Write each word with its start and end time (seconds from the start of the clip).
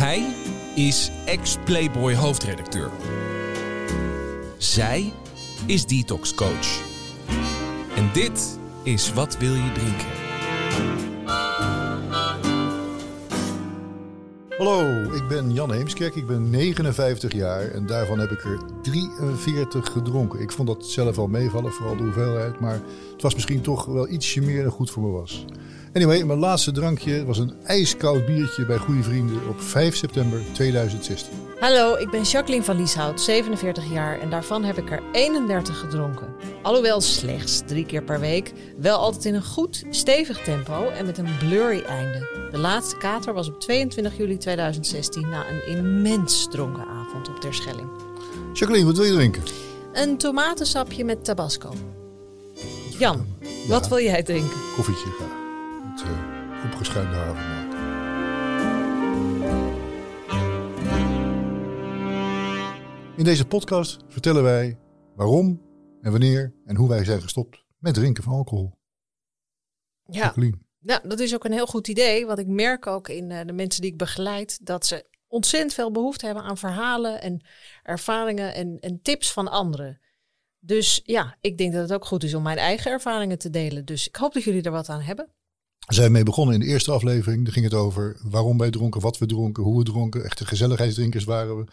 Hij 0.00 0.34
is 0.74 1.10
ex-Playboy 1.24 2.14
hoofdredacteur. 2.14 2.90
Zij 4.58 5.12
is 5.66 5.86
detox 5.86 6.34
coach. 6.34 6.82
En 7.96 8.10
dit 8.12 8.58
is 8.82 9.12
Wat 9.12 9.38
wil 9.38 9.54
je 9.54 9.72
drinken? 9.72 10.06
Hallo, 14.58 15.02
ik 15.14 15.28
ben 15.28 15.52
Jan 15.52 15.72
Heemskerk. 15.72 16.14
Ik 16.14 16.26
ben 16.26 16.50
59 16.50 17.32
jaar 17.32 17.70
en 17.70 17.86
daarvan 17.86 18.18
heb 18.18 18.30
ik 18.30 18.44
er 18.44 18.60
43 18.82 19.92
gedronken. 19.92 20.40
Ik 20.40 20.52
vond 20.52 20.68
dat 20.68 20.86
zelf 20.86 21.18
al 21.18 21.26
meevallen, 21.26 21.72
vooral 21.72 21.96
de 21.96 22.02
hoeveelheid. 22.02 22.60
Maar 22.60 22.80
het 23.12 23.22
was 23.22 23.34
misschien 23.34 23.60
toch 23.60 23.84
wel 23.84 24.08
ietsje 24.08 24.40
meer 24.40 24.62
dan 24.62 24.72
goed 24.72 24.90
voor 24.90 25.02
me 25.02 25.10
was. 25.10 25.44
Anyway, 25.92 26.24
mijn 26.24 26.38
laatste 26.38 26.72
drankje 26.72 27.24
was 27.24 27.38
een 27.38 27.54
ijskoud 27.64 28.26
biertje 28.26 28.66
bij 28.66 28.76
goede 28.76 29.02
vrienden 29.02 29.48
op 29.48 29.60
5 29.60 29.96
september 29.96 30.40
2016. 30.52 31.32
Hallo, 31.60 31.96
ik 31.96 32.10
ben 32.10 32.22
Jacqueline 32.22 32.64
van 32.64 32.76
Lieshout, 32.76 33.20
47 33.20 33.92
jaar 33.92 34.20
en 34.20 34.30
daarvan 34.30 34.64
heb 34.64 34.78
ik 34.78 34.90
er 34.90 35.02
31 35.12 35.78
gedronken. 35.78 36.34
Alhoewel 36.62 37.00
slechts 37.00 37.62
drie 37.66 37.86
keer 37.86 38.02
per 38.02 38.20
week, 38.20 38.52
wel 38.76 38.98
altijd 38.98 39.24
in 39.24 39.34
een 39.34 39.44
goed, 39.44 39.84
stevig 39.90 40.38
tempo 40.42 40.88
en 40.88 41.06
met 41.06 41.18
een 41.18 41.38
blurry 41.38 41.82
einde. 41.82 42.48
De 42.50 42.58
laatste 42.58 42.96
kater 42.96 43.34
was 43.34 43.48
op 43.48 43.60
22 43.60 44.16
juli 44.16 44.36
2016 44.36 45.28
na 45.28 45.44
een 45.48 45.76
immens 45.76 46.48
dronken 46.50 46.86
avond 46.86 47.28
op 47.28 47.40
Terschelling. 47.40 47.88
Jacqueline, 48.52 48.86
wat 48.86 48.96
wil 48.96 49.06
je 49.06 49.12
drinken? 49.12 49.42
Een 49.92 50.16
tomatensapje 50.16 51.04
met 51.04 51.24
tabasco. 51.24 51.72
Jan, 52.98 53.26
wat 53.68 53.88
wil 53.88 54.00
jij 54.00 54.22
drinken? 54.22 54.58
Koffietje 54.76 55.10
graag. 55.10 55.39
Met 55.90 56.02
uh, 56.02 56.64
opgeschuimde 56.64 57.16
havermelk. 57.16 57.72
In 63.16 63.24
deze 63.24 63.46
podcast 63.46 63.98
vertellen 64.08 64.42
wij 64.42 64.78
waarom 65.14 65.62
en 66.00 66.10
wanneer 66.10 66.54
en 66.64 66.76
hoe 66.76 66.88
wij 66.88 67.04
zijn 67.04 67.22
gestopt 67.22 67.64
met 67.78 67.94
drinken 67.94 68.22
van 68.22 68.32
alcohol. 68.32 68.72
Ja, 70.04 70.34
nou, 70.78 71.08
dat 71.08 71.20
is 71.20 71.34
ook 71.34 71.44
een 71.44 71.52
heel 71.52 71.66
goed 71.66 71.88
idee. 71.88 72.26
Want 72.26 72.38
ik 72.38 72.46
merk 72.46 72.86
ook 72.86 73.08
in 73.08 73.30
eh, 73.30 73.46
de 73.46 73.52
mensen 73.52 73.82
die 73.82 73.90
ik 73.90 73.98
begeleid 73.98 74.66
dat 74.66 74.86
ze 74.86 75.06
ontzettend 75.26 75.74
veel 75.74 75.90
behoefte 75.90 76.26
hebben 76.26 76.44
aan 76.44 76.58
verhalen 76.58 77.20
en 77.20 77.44
ervaringen 77.82 78.54
en, 78.54 78.78
en 78.80 79.02
tips 79.02 79.32
van 79.32 79.48
anderen. 79.48 80.00
Dus 80.58 81.00
ja, 81.04 81.36
ik 81.40 81.58
denk 81.58 81.72
dat 81.72 81.82
het 81.82 81.92
ook 81.92 82.06
goed 82.06 82.24
is 82.24 82.34
om 82.34 82.42
mijn 82.42 82.58
eigen 82.58 82.90
ervaringen 82.90 83.38
te 83.38 83.50
delen. 83.50 83.84
Dus 83.84 84.08
ik 84.08 84.16
hoop 84.16 84.32
dat 84.32 84.42
jullie 84.42 84.62
er 84.62 84.70
wat 84.70 84.88
aan 84.88 85.00
hebben. 85.00 85.38
We 85.90 85.96
zijn 85.96 86.12
mee 86.12 86.22
begonnen 86.22 86.54
in 86.54 86.60
de 86.60 86.66
eerste 86.66 86.92
aflevering. 86.92 87.44
Daar 87.44 87.52
ging 87.52 87.64
het 87.64 87.74
over 87.74 88.20
waarom 88.22 88.58
wij 88.58 88.70
dronken, 88.70 89.00
wat 89.00 89.18
we 89.18 89.26
dronken, 89.26 89.62
hoe 89.62 89.78
we 89.78 89.84
dronken. 89.84 90.24
Echte 90.24 90.46
gezelligheidsdrinkers 90.46 91.24
waren 91.24 91.56
we. 91.56 91.64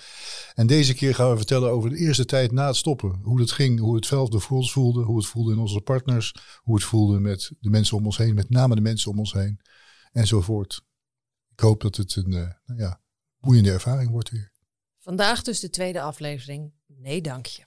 En 0.53 0.67
deze 0.67 0.93
keer 0.93 1.15
gaan 1.15 1.29
we 1.29 1.37
vertellen 1.37 1.71
over 1.71 1.89
de 1.89 1.97
eerste 1.97 2.25
tijd 2.25 2.51
na 2.51 2.67
het 2.67 2.75
stoppen. 2.75 3.19
Hoe 3.23 3.39
het 3.39 3.51
ging, 3.51 3.79
hoe 3.79 3.95
het 3.95 4.05
zelf 4.05 4.43
voor 4.43 4.57
ons 4.57 4.71
voelde, 4.71 5.01
hoe 5.01 5.17
het 5.17 5.25
voelde 5.25 5.51
in 5.51 5.59
onze 5.59 5.81
partners. 5.81 6.35
Hoe 6.63 6.75
het 6.75 6.83
voelde 6.83 7.19
met 7.19 7.51
de 7.59 7.69
mensen 7.69 7.97
om 7.97 8.05
ons 8.05 8.17
heen, 8.17 8.33
met 8.33 8.49
name 8.49 8.75
de 8.75 8.81
mensen 8.81 9.11
om 9.11 9.19
ons 9.19 9.33
heen. 9.33 9.59
Enzovoort. 10.11 10.81
Ik 11.51 11.59
hoop 11.59 11.81
dat 11.81 11.95
het 11.95 12.15
een 12.15 12.31
uh, 12.31 12.49
nou 12.65 12.79
ja, 12.79 13.01
boeiende 13.39 13.71
ervaring 13.71 14.11
wordt 14.11 14.29
weer. 14.29 14.51
Vandaag 14.99 15.41
dus 15.41 15.59
de 15.59 15.69
tweede 15.69 16.01
aflevering. 16.01 16.71
Nee, 16.85 17.21
dank 17.21 17.45
je. 17.45 17.65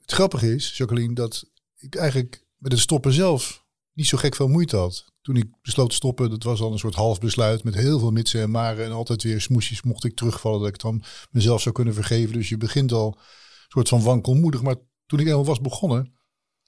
Het 0.00 0.12
grappige 0.12 0.54
is, 0.54 0.76
Jacqueline, 0.76 1.14
dat 1.14 1.50
ik 1.76 1.94
eigenlijk 1.94 2.46
met 2.56 2.72
het 2.72 2.80
stoppen 2.80 3.12
zelf 3.12 3.64
niet 3.92 4.06
zo 4.06 4.18
gek 4.18 4.34
veel 4.34 4.48
moeite 4.48 4.76
had. 4.76 5.09
Toen 5.22 5.36
ik 5.36 5.46
besloot 5.62 5.88
te 5.88 5.94
stoppen, 5.94 6.30
dat 6.30 6.42
was 6.42 6.60
al 6.60 6.72
een 6.72 6.78
soort 6.78 6.94
half 6.94 7.18
besluit 7.18 7.64
met 7.64 7.74
heel 7.74 7.98
veel 7.98 8.10
mitsen 8.10 8.40
en 8.40 8.50
maren 8.50 8.84
en 8.84 8.92
altijd 8.92 9.22
weer 9.22 9.40
smoesjes 9.40 9.82
mocht 9.82 10.04
ik 10.04 10.16
terugvallen 10.16 10.60
dat 10.60 10.68
ik 10.68 10.80
dan 10.80 11.02
mezelf 11.30 11.60
zou 11.60 11.74
kunnen 11.74 11.94
vergeven. 11.94 12.32
Dus 12.32 12.48
je 12.48 12.56
begint 12.56 12.92
al 12.92 13.06
een 13.06 13.22
soort 13.68 13.88
van 13.88 14.02
wankelmoedig. 14.02 14.62
Maar 14.62 14.76
toen 15.06 15.18
ik 15.18 15.24
helemaal 15.24 15.46
was 15.46 15.60
begonnen, 15.60 16.12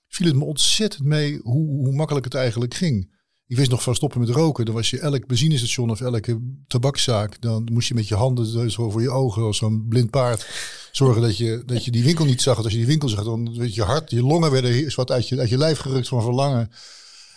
viel 0.09 0.27
het 0.27 0.37
me 0.37 0.45
ontzettend 0.45 1.05
mee 1.05 1.41
hoe, 1.43 1.69
hoe 1.69 1.93
makkelijk 1.93 2.25
het 2.25 2.35
eigenlijk 2.35 2.75
ging. 2.75 3.21
Ik 3.47 3.57
wist 3.57 3.71
nog 3.71 3.83
van 3.83 3.95
stoppen 3.95 4.21
met 4.21 4.29
roken. 4.29 4.65
Dan 4.65 4.75
was 4.75 4.91
je 4.91 5.01
elk 5.01 5.27
benzinestation 5.27 5.91
of 5.91 6.01
elke 6.01 6.57
tabakszaak. 6.67 7.41
Dan 7.41 7.69
moest 7.73 7.89
je 7.89 7.95
met 7.95 8.09
je 8.09 8.15
handen 8.15 8.71
zo 8.71 8.91
voor 8.91 9.03
je 9.03 9.11
ogen 9.11 9.43
als 9.43 9.57
zo'n 9.57 9.87
blind 9.89 10.11
paard 10.11 10.47
zorgen 10.93 11.23
dat 11.23 11.37
je, 11.37 11.63
dat 11.67 11.85
je 11.85 11.91
die 11.91 12.05
winkel 12.05 12.25
niet 12.25 12.43
zag. 12.43 12.57
Als 12.57 12.73
je 12.73 12.79
die 12.79 12.87
winkel 12.87 13.09
zag, 13.09 13.25
dan 13.25 13.57
werd 13.59 13.75
je 13.75 13.83
hart, 13.83 14.11
je 14.11 14.23
longen 14.23 14.51
werden 14.51 14.95
wat 14.95 15.11
uit 15.11 15.29
je, 15.29 15.39
uit 15.39 15.49
je 15.49 15.59
lijf 15.59 15.79
gerukt 15.79 16.09
van 16.09 16.23
verlangen. 16.23 16.71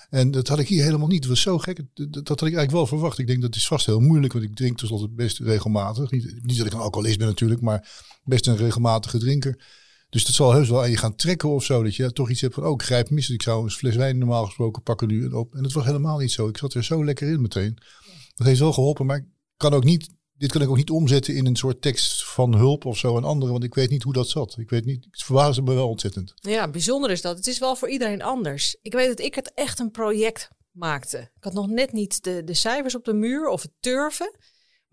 En 0.09 0.31
dat 0.31 0.47
had 0.47 0.59
ik 0.59 0.67
hier 0.67 0.83
helemaal 0.83 1.07
niet. 1.07 1.19
Het 1.19 1.29
was 1.29 1.41
zo 1.41 1.57
gek. 1.57 1.81
Dat, 1.93 2.27
had 2.27 2.37
ik 2.37 2.41
eigenlijk 2.41 2.71
wel 2.71 2.87
verwacht. 2.87 3.19
Ik 3.19 3.27
denk 3.27 3.41
dat 3.41 3.55
is 3.55 3.67
vast 3.67 3.85
heel 3.85 3.99
moeilijk, 3.99 4.33
want 4.33 4.45
ik 4.45 4.55
drink 4.55 4.77
tenslotte 4.77 5.09
best 5.09 5.39
regelmatig. 5.39 6.11
Niet, 6.11 6.39
niet 6.41 6.57
dat 6.57 6.65
ik 6.65 6.73
een 6.73 6.79
alcoholist 6.79 7.17
ben 7.17 7.27
natuurlijk, 7.27 7.61
maar 7.61 8.03
best 8.23 8.47
een 8.47 8.57
regelmatige 8.57 9.17
drinker. 9.17 9.63
Dus 10.09 10.25
dat 10.25 10.35
zal 10.35 10.51
heus 10.53 10.69
wel 10.69 10.81
aan 10.81 10.89
je 10.89 10.97
gaan 10.97 11.15
trekken 11.15 11.49
of 11.49 11.63
zo. 11.63 11.83
Dat 11.83 11.95
je 11.95 12.11
toch 12.11 12.29
iets 12.29 12.41
hebt 12.41 12.53
van, 12.53 12.65
oh, 12.65 12.73
ik 12.73 12.81
grijp 12.81 13.09
mis. 13.09 13.29
Ik 13.29 13.41
zou 13.41 13.63
een 13.63 13.71
fles 13.71 13.95
wijn 13.95 14.17
normaal 14.17 14.45
gesproken 14.45 14.83
pakken 14.83 15.07
nu 15.07 15.27
op. 15.27 15.55
En 15.55 15.63
dat 15.63 15.73
was 15.73 15.85
helemaal 15.85 16.17
niet 16.17 16.31
zo. 16.31 16.47
Ik 16.47 16.57
zat 16.57 16.73
er 16.73 16.83
zo 16.83 17.05
lekker 17.05 17.27
in 17.27 17.41
meteen. 17.41 17.77
Dat 18.35 18.47
heeft 18.47 18.59
wel 18.59 18.73
geholpen, 18.73 19.05
maar 19.05 19.17
ik 19.17 19.25
kan 19.57 19.73
ook 19.73 19.83
niet, 19.83 20.09
dit 20.37 20.51
kan 20.51 20.61
ik 20.61 20.69
ook 20.69 20.77
niet 20.77 20.89
omzetten 20.89 21.35
in 21.35 21.45
een 21.45 21.55
soort 21.55 21.81
tekst 21.81 22.25
van 22.25 22.55
hulp 22.55 22.85
of 22.85 22.97
zo 22.97 23.15
aan 23.17 23.23
anderen. 23.23 23.51
Want 23.51 23.63
ik 23.63 23.73
weet 23.73 23.89
niet 23.89 24.03
hoe 24.03 24.13
dat 24.13 24.29
zat. 24.29 24.55
Ik 24.57 24.69
weet 24.69 24.85
niet, 24.85 25.05
het 25.11 25.23
verbaasde 25.23 25.61
me 25.61 25.73
wel 25.73 25.89
ontzettend. 25.89 26.33
Ja, 26.35 26.69
bijzonder 26.69 27.11
is 27.11 27.21
dat. 27.21 27.37
Het 27.37 27.47
is 27.47 27.59
wel 27.59 27.75
voor 27.75 27.89
iedereen 27.89 28.21
anders. 28.21 28.77
Ik 28.81 28.93
weet 28.93 29.07
dat 29.07 29.19
ik 29.19 29.35
het 29.35 29.51
echt 29.53 29.79
een 29.79 29.91
project 29.91 30.49
maakte. 30.71 31.17
Ik 31.17 31.43
had 31.43 31.53
nog 31.53 31.67
net 31.67 31.91
niet 31.91 32.23
de, 32.23 32.43
de 32.43 32.53
cijfers 32.53 32.95
op 32.95 33.05
de 33.05 33.13
muur 33.13 33.47
of 33.47 33.61
het 33.61 33.71
turven. 33.79 34.35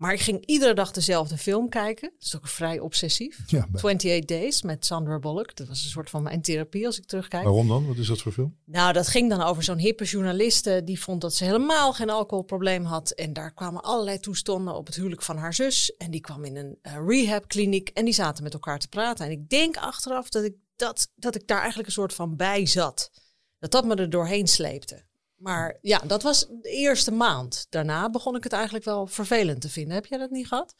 Maar 0.03 0.13
ik 0.13 0.19
ging 0.19 0.45
iedere 0.45 0.73
dag 0.73 0.91
dezelfde 0.91 1.37
film 1.37 1.69
kijken. 1.69 2.11
Dat 2.17 2.27
is 2.27 2.35
ook 2.35 2.47
vrij 2.47 2.79
obsessief. 2.79 3.39
Ja, 3.47 3.67
28 3.73 4.25
Days 4.25 4.61
met 4.61 4.85
Sandra 4.85 5.19
Bullock. 5.19 5.55
Dat 5.55 5.67
was 5.67 5.83
een 5.83 5.89
soort 5.89 6.09
van 6.09 6.23
mijn 6.23 6.41
therapie 6.41 6.85
als 6.85 6.97
ik 6.97 7.05
terugkijk. 7.05 7.43
Waarom 7.43 7.67
dan? 7.67 7.87
Wat 7.87 7.97
is 7.97 8.07
dat 8.07 8.21
voor 8.21 8.31
film? 8.31 8.57
Nou, 8.65 8.93
dat 8.93 9.07
ging 9.07 9.29
dan 9.29 9.41
over 9.41 9.63
zo'n 9.63 9.77
hippe 9.77 10.03
journaliste. 10.03 10.81
Die 10.83 10.99
vond 10.99 11.21
dat 11.21 11.35
ze 11.35 11.43
helemaal 11.43 11.93
geen 11.93 12.09
alcoholprobleem 12.09 12.83
had. 12.83 13.11
En 13.11 13.33
daar 13.33 13.53
kwamen 13.53 13.81
allerlei 13.81 14.19
toestanden 14.19 14.75
op 14.75 14.85
het 14.85 14.95
huwelijk 14.95 15.21
van 15.21 15.37
haar 15.37 15.53
zus. 15.53 15.95
En 15.97 16.11
die 16.11 16.21
kwam 16.21 16.45
in 16.45 16.55
een 16.55 16.79
uh, 16.81 16.97
rehabkliniek. 17.07 17.89
En 17.89 18.05
die 18.05 18.13
zaten 18.13 18.43
met 18.43 18.53
elkaar 18.53 18.79
te 18.79 18.87
praten. 18.87 19.25
En 19.25 19.31
ik 19.31 19.49
denk 19.49 19.77
achteraf 19.77 20.29
dat 20.29 20.43
ik, 20.43 20.55
dat, 20.75 21.11
dat 21.15 21.35
ik 21.35 21.47
daar 21.47 21.59
eigenlijk 21.59 21.87
een 21.87 21.93
soort 21.93 22.13
van 22.13 22.35
bij 22.35 22.65
zat. 22.65 23.11
Dat 23.59 23.71
dat 23.71 23.85
me 23.85 23.95
er 23.95 24.09
doorheen 24.09 24.47
sleepte. 24.47 25.03
Maar 25.43 25.77
ja, 25.81 25.99
dat 25.99 26.23
was 26.23 26.47
de 26.61 26.69
eerste 26.69 27.11
maand. 27.11 27.65
Daarna 27.69 28.09
begon 28.09 28.35
ik 28.35 28.43
het 28.43 28.53
eigenlijk 28.53 28.85
wel 28.85 29.07
vervelend 29.07 29.61
te 29.61 29.69
vinden. 29.69 29.93
Heb 29.93 30.05
jij 30.05 30.17
dat 30.17 30.29
niet 30.29 30.47
gehad? 30.47 30.75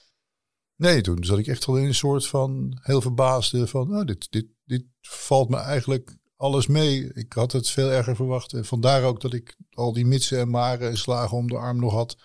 Nee, 0.76 1.02
toen 1.02 1.24
zat 1.24 1.38
ik 1.38 1.48
echt 1.48 1.66
al 1.66 1.78
in 1.78 1.86
een 1.86 1.96
soort 1.96 2.28
van 2.28 2.80
heel 2.82 3.02
verbaasde 3.02 3.68
van, 3.68 3.90
nou, 3.90 4.06
dit, 4.06 4.32
dit, 4.32 4.46
dit 4.66 4.84
valt 5.02 5.50
me 5.50 5.58
eigenlijk 5.58 6.18
alles 6.36 6.68
mee. 6.68 7.14
Ik 7.14 7.34
had 7.34 7.52
het 7.52 7.70
veel 7.70 7.90
erger 7.90 8.16
verwacht. 8.16 8.54
En 8.54 8.66
vandaar 8.66 9.04
ook 9.04 9.22
dat 9.22 9.34
ik 9.34 9.56
al 9.70 9.94
die 9.94 10.06
mitsen 10.06 10.40
en 10.40 10.50
maren 10.50 10.90
en 10.90 10.98
slagen 10.98 11.38
om 11.38 11.48
de 11.48 11.58
arm 11.58 11.80
nog 11.80 11.94
had. 11.94 12.16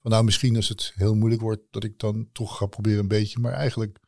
Van 0.00 0.10
nou, 0.10 0.24
misschien 0.24 0.56
als 0.56 0.68
het 0.68 0.92
heel 0.94 1.14
moeilijk 1.14 1.42
wordt, 1.42 1.62
dat 1.70 1.84
ik 1.84 1.98
dan 1.98 2.28
toch 2.32 2.56
ga 2.56 2.66
proberen 2.66 2.98
een 3.00 3.08
beetje. 3.08 3.38
Maar 3.38 3.52
eigenlijk 3.52 3.98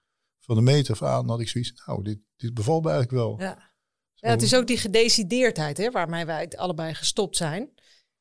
van 0.40 0.56
de 0.56 0.62
meter 0.62 0.92
af 0.92 1.02
aan 1.02 1.28
had 1.28 1.40
ik 1.40 1.48
zoiets, 1.48 1.82
nou, 1.86 2.02
dit, 2.02 2.18
dit 2.36 2.54
bevalt 2.54 2.84
me 2.84 2.90
eigenlijk 2.90 3.24
wel. 3.24 3.40
Ja. 3.40 3.72
Ja, 4.24 4.30
het 4.30 4.42
is 4.42 4.54
ook 4.54 4.66
die 4.66 4.78
gedecideerdheid 4.78 5.76
hè, 5.76 5.90
waarmee 5.90 6.24
wij 6.24 6.48
allebei 6.48 6.94
gestopt 6.94 7.36
zijn. 7.36 7.74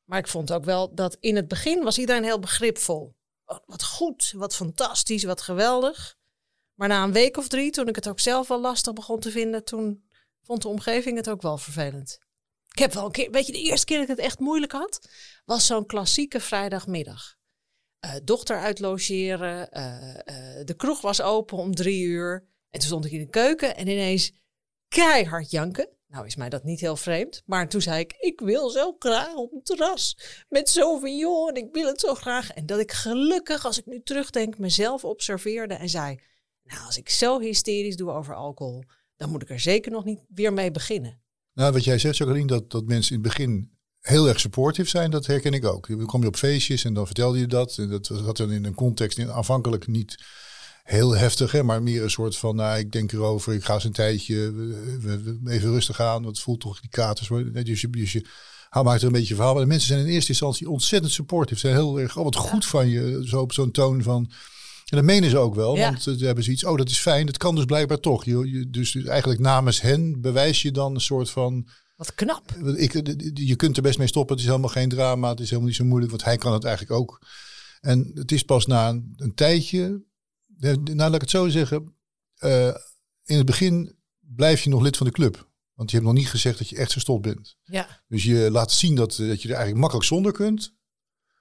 Maar 0.04 0.18
ik 0.18 0.28
vond 0.28 0.52
ook 0.52 0.64
wel 0.64 0.94
dat 0.94 1.16
in 1.20 1.36
het 1.36 1.48
begin 1.48 1.82
was 1.82 1.98
iedereen 1.98 2.24
heel 2.24 2.38
begripvol. 2.38 3.16
Oh, 3.44 3.58
wat 3.66 3.84
goed, 3.84 4.32
wat 4.36 4.54
fantastisch, 4.54 5.24
wat 5.24 5.40
geweldig. 5.40 6.16
Maar 6.74 6.88
na 6.88 7.04
een 7.04 7.12
week 7.12 7.36
of 7.36 7.48
drie, 7.48 7.70
toen 7.70 7.88
ik 7.88 7.94
het 7.94 8.08
ook 8.08 8.20
zelf 8.20 8.48
wel 8.48 8.60
lastig 8.60 8.92
begon 8.92 9.20
te 9.20 9.30
vinden, 9.30 9.64
toen 9.64 10.08
vond 10.42 10.62
de 10.62 10.68
omgeving 10.68 11.16
het 11.16 11.30
ook 11.30 11.42
wel 11.42 11.58
vervelend. 11.58 12.18
Ik 12.68 12.78
heb 12.78 12.92
wel 12.92 13.04
een 13.04 13.12
keer, 13.12 13.30
weet 13.30 13.46
je, 13.46 13.52
de 13.52 13.62
eerste 13.62 13.86
keer 13.86 13.98
dat 13.98 14.08
ik 14.08 14.16
het 14.16 14.24
echt 14.24 14.38
moeilijk 14.38 14.72
had, 14.72 15.08
was 15.44 15.66
zo'n 15.66 15.86
klassieke 15.86 16.40
vrijdagmiddag. 16.40 17.36
Uh, 18.04 18.14
dochter 18.24 18.58
uitlogeren, 18.58 19.68
uh, 19.72 20.08
uh, 20.08 20.64
de 20.64 20.74
kroeg 20.76 21.00
was 21.00 21.20
open 21.20 21.58
om 21.58 21.74
drie 21.74 22.02
uur. 22.02 22.48
En 22.70 22.80
toen 22.80 22.88
stond 22.88 23.04
ik 23.04 23.12
in 23.12 23.18
de 23.18 23.28
keuken 23.28 23.76
en 23.76 23.88
ineens 23.88 24.32
keihard 24.88 25.50
janken. 25.50 25.93
Nou 26.14 26.26
is 26.26 26.36
mij 26.36 26.48
dat 26.48 26.64
niet 26.64 26.80
heel 26.80 26.96
vreemd. 26.96 27.42
Maar 27.46 27.68
toen 27.68 27.80
zei 27.80 28.00
ik, 28.00 28.14
ik 28.18 28.40
wil 28.40 28.70
zo 28.70 28.96
graag 28.98 29.34
op 29.34 29.52
een 29.52 29.62
terras 29.62 30.18
met 30.48 30.68
Sauvignon 30.68 31.48
en 31.48 31.54
ik 31.54 31.68
wil 31.72 31.86
het 31.86 32.00
zo 32.00 32.14
graag. 32.14 32.50
En 32.50 32.66
dat 32.66 32.78
ik 32.78 32.92
gelukkig, 32.92 33.64
als 33.64 33.78
ik 33.78 33.86
nu 33.86 34.00
terugdenk, 34.02 34.58
mezelf 34.58 35.04
observeerde 35.04 35.74
en 35.74 35.88
zei... 35.88 36.18
Nou, 36.62 36.86
als 36.86 36.98
ik 36.98 37.10
zo 37.10 37.40
hysterisch 37.40 37.96
doe 37.96 38.10
over 38.10 38.34
alcohol, 38.34 38.84
dan 39.16 39.30
moet 39.30 39.42
ik 39.42 39.50
er 39.50 39.60
zeker 39.60 39.92
nog 39.92 40.04
niet 40.04 40.20
weer 40.28 40.52
mee 40.52 40.70
beginnen. 40.70 41.22
Nou, 41.52 41.72
wat 41.72 41.84
jij 41.84 41.98
zegt, 41.98 42.16
Jacqueline, 42.16 42.46
dat, 42.46 42.70
dat 42.70 42.84
mensen 42.84 43.16
in 43.16 43.22
het 43.22 43.28
begin 43.28 43.78
heel 44.00 44.28
erg 44.28 44.40
supportief 44.40 44.88
zijn, 44.88 45.10
dat 45.10 45.26
herken 45.26 45.52
ik 45.52 45.64
ook. 45.64 45.88
Dan 45.88 46.06
kom 46.06 46.20
je 46.20 46.26
op 46.26 46.36
feestjes 46.36 46.84
en 46.84 46.94
dan 46.94 47.06
vertelde 47.06 47.38
je 47.38 47.46
dat. 47.46 47.78
En 47.78 47.88
dat 47.88 48.06
zat 48.06 48.36
dan 48.36 48.52
in 48.52 48.64
een 48.64 48.74
context 48.74 49.18
in 49.18 49.30
aanvankelijk 49.30 49.86
niet 49.86 50.16
heel 50.84 51.16
heftig, 51.16 51.52
hè, 51.52 51.62
maar 51.62 51.82
meer 51.82 52.02
een 52.02 52.10
soort 52.10 52.36
van, 52.36 52.56
nou, 52.56 52.78
ik 52.78 52.92
denk 52.92 53.12
erover, 53.12 53.54
ik 53.54 53.64
ga 53.64 53.74
eens 53.74 53.84
een 53.84 53.92
tijdje 53.92 54.52
we, 55.00 55.40
even 55.46 55.70
rustig 55.70 56.00
aan. 56.00 56.22
Want 56.22 56.36
het 56.36 56.44
voelt 56.44 56.60
toch 56.60 56.80
die 56.80 56.90
katers. 56.90 57.28
Dus 57.28 57.80
je, 57.80 57.90
dus 57.90 58.12
je 58.12 58.26
maakt 58.82 59.00
er 59.00 59.06
een 59.06 59.12
beetje 59.12 59.34
verhaal. 59.34 59.52
Maar 59.52 59.62
de 59.62 59.68
mensen 59.68 59.88
zijn 59.88 60.00
in 60.06 60.12
eerste 60.12 60.30
instantie 60.30 60.70
ontzettend 60.70 61.12
supportief. 61.12 61.58
Ze 61.58 61.66
zijn 61.66 61.78
heel 61.78 62.00
erg, 62.00 62.16
oh 62.16 62.24
wat 62.24 62.36
goed 62.36 62.66
van 62.66 62.88
je, 62.88 63.22
zo 63.26 63.40
op 63.40 63.52
zo'n 63.52 63.70
toon 63.70 64.02
van, 64.02 64.30
En 64.84 64.96
dat 64.96 65.04
menen 65.04 65.30
ze 65.30 65.38
ook 65.38 65.54
wel, 65.54 65.76
Ja. 65.76 65.88
want 65.88 66.02
ze 66.02 66.16
hebben 66.20 66.44
zoiets, 66.44 66.64
oh 66.64 66.76
dat 66.76 66.88
is 66.88 66.98
fijn, 66.98 67.26
dat 67.26 67.36
kan 67.36 67.54
dus 67.54 67.64
blijkbaar 67.64 68.00
toch. 68.00 68.24
Je, 68.24 68.50
je, 68.50 68.70
dus, 68.70 68.92
dus 68.92 69.04
eigenlijk 69.04 69.40
namens 69.40 69.80
hen 69.80 70.20
bewijs 70.20 70.62
je 70.62 70.70
dan 70.70 70.94
een 70.94 71.00
soort 71.00 71.30
van, 71.30 71.68
Wat 71.96 72.14
knap. 72.14 72.50
ik, 72.76 72.92
je 73.34 73.56
kunt 73.56 73.76
er 73.76 73.82
best 73.82 73.98
mee 73.98 74.06
stoppen, 74.06 74.34
het 74.34 74.44
is 74.44 74.50
helemaal 74.50 74.70
geen 74.70 74.88
drama, 74.88 75.30
het 75.30 75.40
is 75.40 75.46
helemaal 75.46 75.68
niet 75.68 75.76
zo 75.78 75.84
moeilijk, 75.84 76.10
want 76.10 76.24
hij 76.24 76.36
kan 76.36 76.52
het 76.52 76.64
eigenlijk 76.64 77.00
ook. 77.00 77.18
En 77.80 78.10
het 78.14 78.32
is 78.32 78.42
pas 78.42 78.66
na 78.66 78.88
een, 78.88 79.12
een 79.16 79.34
tijdje, 79.34 79.82
eh, 79.84 79.92
nou 80.58 80.94
laat 80.96 81.14
ik 81.14 81.20
het 81.20 81.30
zo 81.30 81.48
zeggen, 81.48 81.96
eh, 82.36 82.74
in 83.24 83.36
het 83.36 83.46
begin 83.46 83.96
blijf 84.20 84.60
je 84.62 84.70
nog 84.70 84.82
lid 84.82 84.96
van 84.96 85.06
de 85.06 85.12
club. 85.12 85.48
Want 85.74 85.90
je 85.90 85.96
hebt 85.96 86.08
nog 86.08 86.16
niet 86.18 86.28
gezegd 86.28 86.58
dat 86.58 86.68
je 86.68 86.76
echt 86.76 86.92
gestopt 86.92 87.22
bent. 87.22 87.56
Ja. 87.62 88.02
Dus 88.08 88.24
je 88.24 88.50
laat 88.50 88.72
zien 88.72 88.94
dat, 88.94 89.18
eh, 89.18 89.28
dat 89.28 89.42
je 89.42 89.48
er 89.48 89.54
eigenlijk 89.54 89.80
makkelijk 89.80 90.06
zonder 90.08 90.32
kunt. 90.32 90.74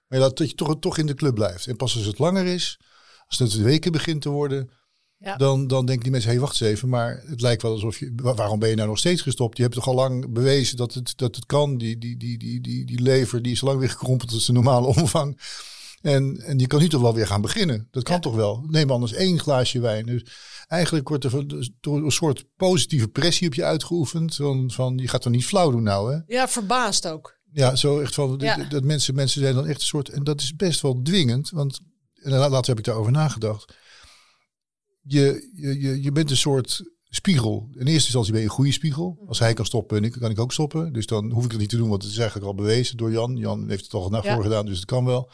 Maar 0.08 0.20
je 0.20 0.26
laat 0.26 0.38
dat 0.38 0.50
je 0.50 0.56
toch, 0.56 0.80
toch 0.80 0.98
in 0.98 1.06
de 1.06 1.14
club 1.14 1.36
blijft. 1.36 1.68
En 1.68 1.76
pas 1.76 1.96
als 1.96 2.06
het 2.06 2.20
langer 2.20 2.46
is, 2.46 2.80
als 3.28 3.40
het 3.40 3.52
de 3.52 3.64
weken 3.64 3.92
begint 3.92 4.22
te 4.22 4.30
worden, 4.30 4.70
Ja. 5.18 5.36
dan, 5.38 5.68
dan 5.68 5.86
denken 5.86 6.04
die 6.04 6.12
mensen, 6.12 6.30
hé 6.30 6.36
hey, 6.38 6.46
wacht 6.46 6.62
eens 6.62 6.72
even, 6.72 6.90
maar 6.90 7.24
het 7.26 7.42
lijkt 7.42 7.62
wel 7.62 7.72
alsof 7.72 8.00
je, 8.00 8.14
wa- 8.16 8.34
waarom 8.34 8.60
ben 8.60 8.70
je 8.70 8.76
nou 8.76 8.88
nog 8.88 8.98
steeds 8.98 9.22
gestopt? 9.22 9.58
Je 9.58 9.64
hebt 9.64 9.76
toch 9.76 9.88
al 9.88 9.94
lang 9.96 10.34
bewezen 10.34 10.78
dat 10.78 10.94
het, 10.94 11.14
dat 11.18 11.36
het 11.36 11.46
kan. 11.46 11.78
Die, 11.78 11.98
die, 11.98 12.18
die, 12.18 12.38
die, 12.38 12.62
die, 12.62 12.86
die 12.86 13.02
lever 13.02 13.42
die 13.42 13.52
is 13.52 13.62
lang 13.62 13.80
weer 13.80 13.90
gekrompeld 13.90 14.30
tot 14.30 14.42
zijn 14.42 14.56
normale 14.58 14.88
omvang. 14.98 15.40
En, 16.04 16.38
en 16.38 16.60
je 16.60 16.68
kan 16.68 16.80
nu 16.80 16.90
toch 16.90 17.02
wel 17.02 17.14
weer 17.14 17.28
gaan 17.28 17.42
beginnen. 17.42 17.88
Dat 17.92 18.04
kan 18.04 18.16
Ja. 18.16 18.20
toch 18.22 18.36
wel. 18.36 18.64
Neem 18.68 18.92
anders 18.92 19.14
één 19.14 19.40
glaasje 19.40 19.80
wijn. 19.80 20.06
Dus 20.06 20.26
eigenlijk 20.68 21.08
wordt 21.10 21.24
er 21.24 21.48
dus 21.48 21.72
door 21.80 22.04
een 22.06 22.12
soort 22.12 22.46
positieve 22.56 23.08
pressie 23.08 23.48
op 23.48 23.54
je 23.54 23.64
uitgeoefend. 23.64 24.36
Van, 24.36 24.72
van 24.72 24.98
je 24.98 25.08
gaat 25.08 25.26
er 25.26 25.32
niet 25.32 25.46
flauw 25.46 25.72
doen 25.72 25.84
nou 25.84 26.14
hè. 26.14 26.20
Ja, 26.26 26.48
verbaasd 26.48 27.08
ook. 27.08 27.40
Ja, 27.52 27.76
zo 27.76 28.00
echt 28.00 28.14
van 28.16 28.36
Ja. 28.38 28.56
dat, 28.58 28.70
dat 28.72 28.84
mensen, 28.84 29.16
mensen 29.16 29.42
zijn 29.42 29.56
dan 29.56 29.66
echt 29.68 29.80
een 29.80 29.86
soort. 29.88 30.10
En 30.10 30.24
dat 30.24 30.42
is 30.42 30.56
best 30.56 30.82
wel 30.82 31.02
dwingend. 31.02 31.50
Want 31.50 31.80
en 32.14 32.32
la- 32.32 32.50
later 32.50 32.68
heb 32.70 32.78
ik 32.78 32.84
daarover 32.86 33.12
nagedacht. 33.12 33.74
Je, 35.02 35.50
je, 35.56 35.80
je, 35.82 36.02
je 36.02 36.12
bent 36.12 36.30
een 36.30 36.38
soort 36.38 36.82
spiegel. 37.10 37.68
In 37.72 37.80
eerste 37.88 37.92
instantie 37.94 38.32
ben 38.32 38.42
je 38.42 38.48
een 38.48 38.54
goede 38.54 38.72
spiegel. 38.72 39.24
Als 39.28 39.40
hij 39.40 39.54
kan 39.54 39.66
stoppen, 39.66 39.98
en 39.98 40.04
ik, 40.04 40.12
kan 40.12 40.32
ik 40.32 40.40
ook 40.40 40.52
stoppen. 40.54 40.94
Dus 40.94 41.06
dan 41.06 41.32
hoef 41.32 41.46
ik 41.46 41.52
het 41.52 41.60
niet 41.60 41.70
te 41.70 41.78
doen, 41.78 41.90
want 41.90 42.04
het 42.04 42.12
is 42.12 42.18
eigenlijk 42.18 42.48
al 42.48 42.56
bewezen 42.56 42.98
door 42.98 43.12
Jan. 43.12 43.36
Jan 43.36 43.70
heeft 43.70 43.84
het 43.84 43.94
al 43.94 44.14
Ja. 44.24 44.34
voor 44.34 44.44
gedaan, 44.44 44.66
dus 44.66 44.76
het 44.76 44.86
kan 44.86 45.06
wel. 45.06 45.32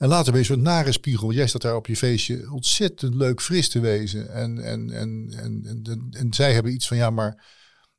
En 0.00 0.08
later 0.08 0.32
ben 0.32 0.42
je 0.42 0.48
een 0.48 0.54
soort 0.54 0.66
nare 0.66 0.92
spiegel. 0.92 1.32
Jij 1.32 1.46
staat 1.46 1.62
daar 1.62 1.76
op 1.76 1.86
je 1.86 1.96
feestje 1.96 2.52
ontzettend 2.52 3.14
leuk 3.14 3.42
fris 3.42 3.68
te 3.68 3.80
wezen. 3.80 4.32
En, 4.32 4.64
en, 4.64 4.90
en, 4.90 5.30
en, 5.30 5.62
en, 5.66 5.82
en, 5.82 6.08
en 6.10 6.34
zij 6.34 6.52
hebben 6.52 6.72
iets 6.72 6.88
van, 6.88 6.96
ja, 6.96 7.10
maar 7.10 7.44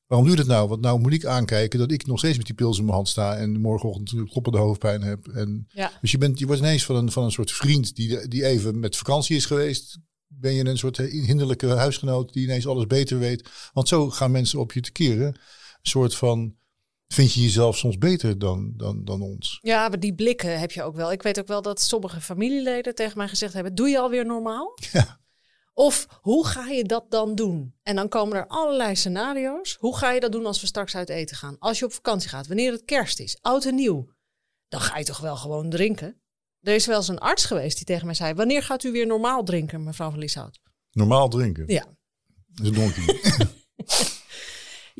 waarom 0.05 0.27
doe 0.27 0.37
je 0.37 0.43
dat 0.43 0.55
nou? 0.55 0.67
Want 0.69 0.81
nou 0.81 0.99
moet 0.99 1.13
ik 1.13 1.25
aankijken 1.25 1.79
dat 1.79 1.91
ik 1.91 2.05
nog 2.05 2.17
steeds 2.17 2.37
met 2.37 2.45
die 2.45 2.55
pils 2.55 2.77
in 2.77 2.83
mijn 2.83 2.95
hand 2.95 3.07
sta 3.07 3.35
en 3.37 3.59
morgenochtend 3.59 4.29
kloppende 4.29 4.57
hoofdpijn 4.57 5.01
heb. 5.01 5.27
En 5.27 5.67
Ja. 5.69 5.91
dus 6.01 6.11
je, 6.11 6.17
bent, 6.17 6.39
je 6.39 6.45
wordt 6.45 6.61
ineens 6.61 6.85
van 6.85 6.95
een, 6.95 7.11
van 7.11 7.23
een 7.23 7.31
soort 7.31 7.51
vriend 7.51 7.95
die, 7.95 8.27
die 8.27 8.45
even 8.45 8.79
met 8.79 8.97
vakantie 8.97 9.35
is 9.35 9.45
geweest. 9.45 9.97
Ben 10.27 10.53
je 10.53 10.65
een 10.65 10.77
soort 10.77 10.97
hinderlijke 10.97 11.67
huisgenoot 11.67 12.33
die 12.33 12.43
ineens 12.43 12.67
alles 12.67 12.87
beter 12.87 13.19
weet. 13.19 13.49
Want 13.73 13.87
zo 13.87 14.09
gaan 14.09 14.31
mensen 14.31 14.59
op 14.59 14.71
je 14.71 14.81
te 14.81 14.91
keren. 14.91 15.27
Een 15.27 15.35
soort 15.81 16.15
van, 16.15 16.55
vind 17.13 17.33
je 17.33 17.41
jezelf 17.41 17.77
soms 17.77 17.97
beter 17.97 18.39
dan, 18.39 18.73
dan, 18.75 19.03
dan 19.05 19.21
ons? 19.21 19.59
Ja, 19.61 19.89
maar 19.89 19.99
die 19.99 20.15
blikken 20.15 20.59
heb 20.59 20.71
je 20.71 20.83
ook 20.83 20.95
wel. 20.95 21.11
Ik 21.11 21.21
weet 21.21 21.39
ook 21.39 21.47
wel 21.47 21.61
dat 21.61 21.81
sommige 21.81 22.21
familieleden 22.21 22.95
tegen 22.95 23.17
mij 23.17 23.27
gezegd 23.27 23.53
hebben: 23.53 23.75
Doe 23.75 23.89
je 23.89 23.99
alweer 23.99 24.25
normaal? 24.25 24.73
Ja. 24.91 25.19
Of 25.73 26.07
hoe 26.21 26.45
ga 26.45 26.67
je 26.67 26.83
dat 26.83 27.11
dan 27.11 27.35
doen? 27.35 27.75
En 27.83 27.95
dan 27.95 28.09
komen 28.09 28.37
er 28.37 28.47
allerlei 28.47 28.95
scenario's. 28.95 29.75
Hoe 29.79 29.97
ga 29.97 30.11
je 30.11 30.19
dat 30.19 30.31
doen 30.31 30.45
als 30.45 30.61
we 30.61 30.67
straks 30.67 30.95
uit 30.95 31.09
eten 31.09 31.37
gaan? 31.37 31.55
Als 31.59 31.79
je 31.79 31.85
op 31.85 31.93
vakantie 31.93 32.29
gaat, 32.29 32.47
wanneer 32.47 32.71
het 32.71 32.85
kerst 32.85 33.19
is, 33.19 33.37
oud 33.41 33.65
en 33.65 33.75
nieuw, 33.75 34.13
dan 34.67 34.81
ga 34.81 34.97
je 34.97 35.03
toch 35.03 35.19
wel 35.19 35.35
gewoon 35.35 35.69
drinken? 35.69 36.21
Er 36.61 36.73
is 36.73 36.85
wel 36.85 36.97
eens 36.97 37.07
een 37.07 37.19
arts 37.19 37.45
geweest 37.45 37.75
die 37.75 37.85
tegen 37.85 38.05
mij 38.05 38.15
zei: 38.15 38.33
Wanneer 38.33 38.63
gaat 38.63 38.83
u 38.83 38.91
weer 38.91 39.07
normaal 39.07 39.43
drinken, 39.43 39.83
mevrouw 39.83 40.09
van 40.09 40.19
Lieshout? 40.19 40.59
Normaal 40.91 41.29
drinken. 41.29 41.63
Ja. 41.67 41.85
Dat 42.47 42.65
is 42.65 42.67
een 42.67 42.73
donkie. 42.73 43.19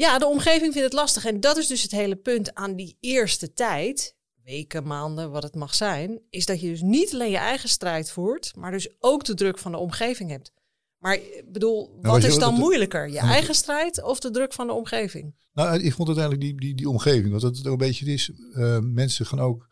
Ja, 0.01 0.18
de 0.19 0.25
omgeving 0.27 0.74
vindt 0.74 0.88
het 0.88 0.94
lastig. 0.94 1.25
En 1.25 1.39
dat 1.39 1.57
is 1.57 1.68
dus 1.68 1.81
het 1.81 1.92
hele 1.92 2.15
punt 2.15 2.53
aan 2.56 2.75
die 2.75 2.98
eerste 3.00 3.53
tijd, 3.53 4.15
weken, 4.44 4.83
maanden, 4.88 5.31
wat 5.31 5.44
het 5.44 5.56
mag 5.56 5.75
zijn, 5.75 6.21
is 6.30 6.45
dat 6.45 6.62
je 6.62 6.68
dus 6.68 6.81
niet 6.81 7.13
alleen 7.13 7.31
je 7.31 7.38
eigen 7.38 7.69
strijd 7.69 8.12
voert, 8.12 8.51
maar 8.56 8.71
dus 8.71 8.89
ook 9.00 9.24
de 9.25 9.33
druk 9.33 9.57
van 9.59 9.71
de 9.71 9.77
omgeving 9.77 10.30
hebt. 10.30 10.51
Maar 10.98 11.13
ik 11.13 11.44
bedoel, 11.51 11.98
maar 12.01 12.12
wat 12.12 12.24
is 12.24 12.38
dan 12.38 12.50
dat- 12.51 12.59
moeilijker? 12.59 13.09
Je 13.09 13.19
eigen 13.19 13.56
strijd 13.56 14.03
of 14.03 14.19
de 14.19 14.31
druk 14.31 14.53
van 14.53 14.68
de 14.68 14.74
omgeving? 14.74 15.36
Nou, 15.53 15.80
ik 15.80 15.94
vond 15.94 16.07
uiteindelijk 16.07 16.45
die, 16.50 16.59
die, 16.59 16.75
die 16.75 16.89
omgeving, 16.89 17.30
want 17.30 17.42
dat 17.42 17.57
het 17.57 17.65
ook 17.68 17.71
een 17.71 17.88
beetje 17.88 18.06
is. 18.06 18.31
eh, 18.53 18.80
mensen 18.80 19.25
gaan 19.25 19.39
ook 19.39 19.68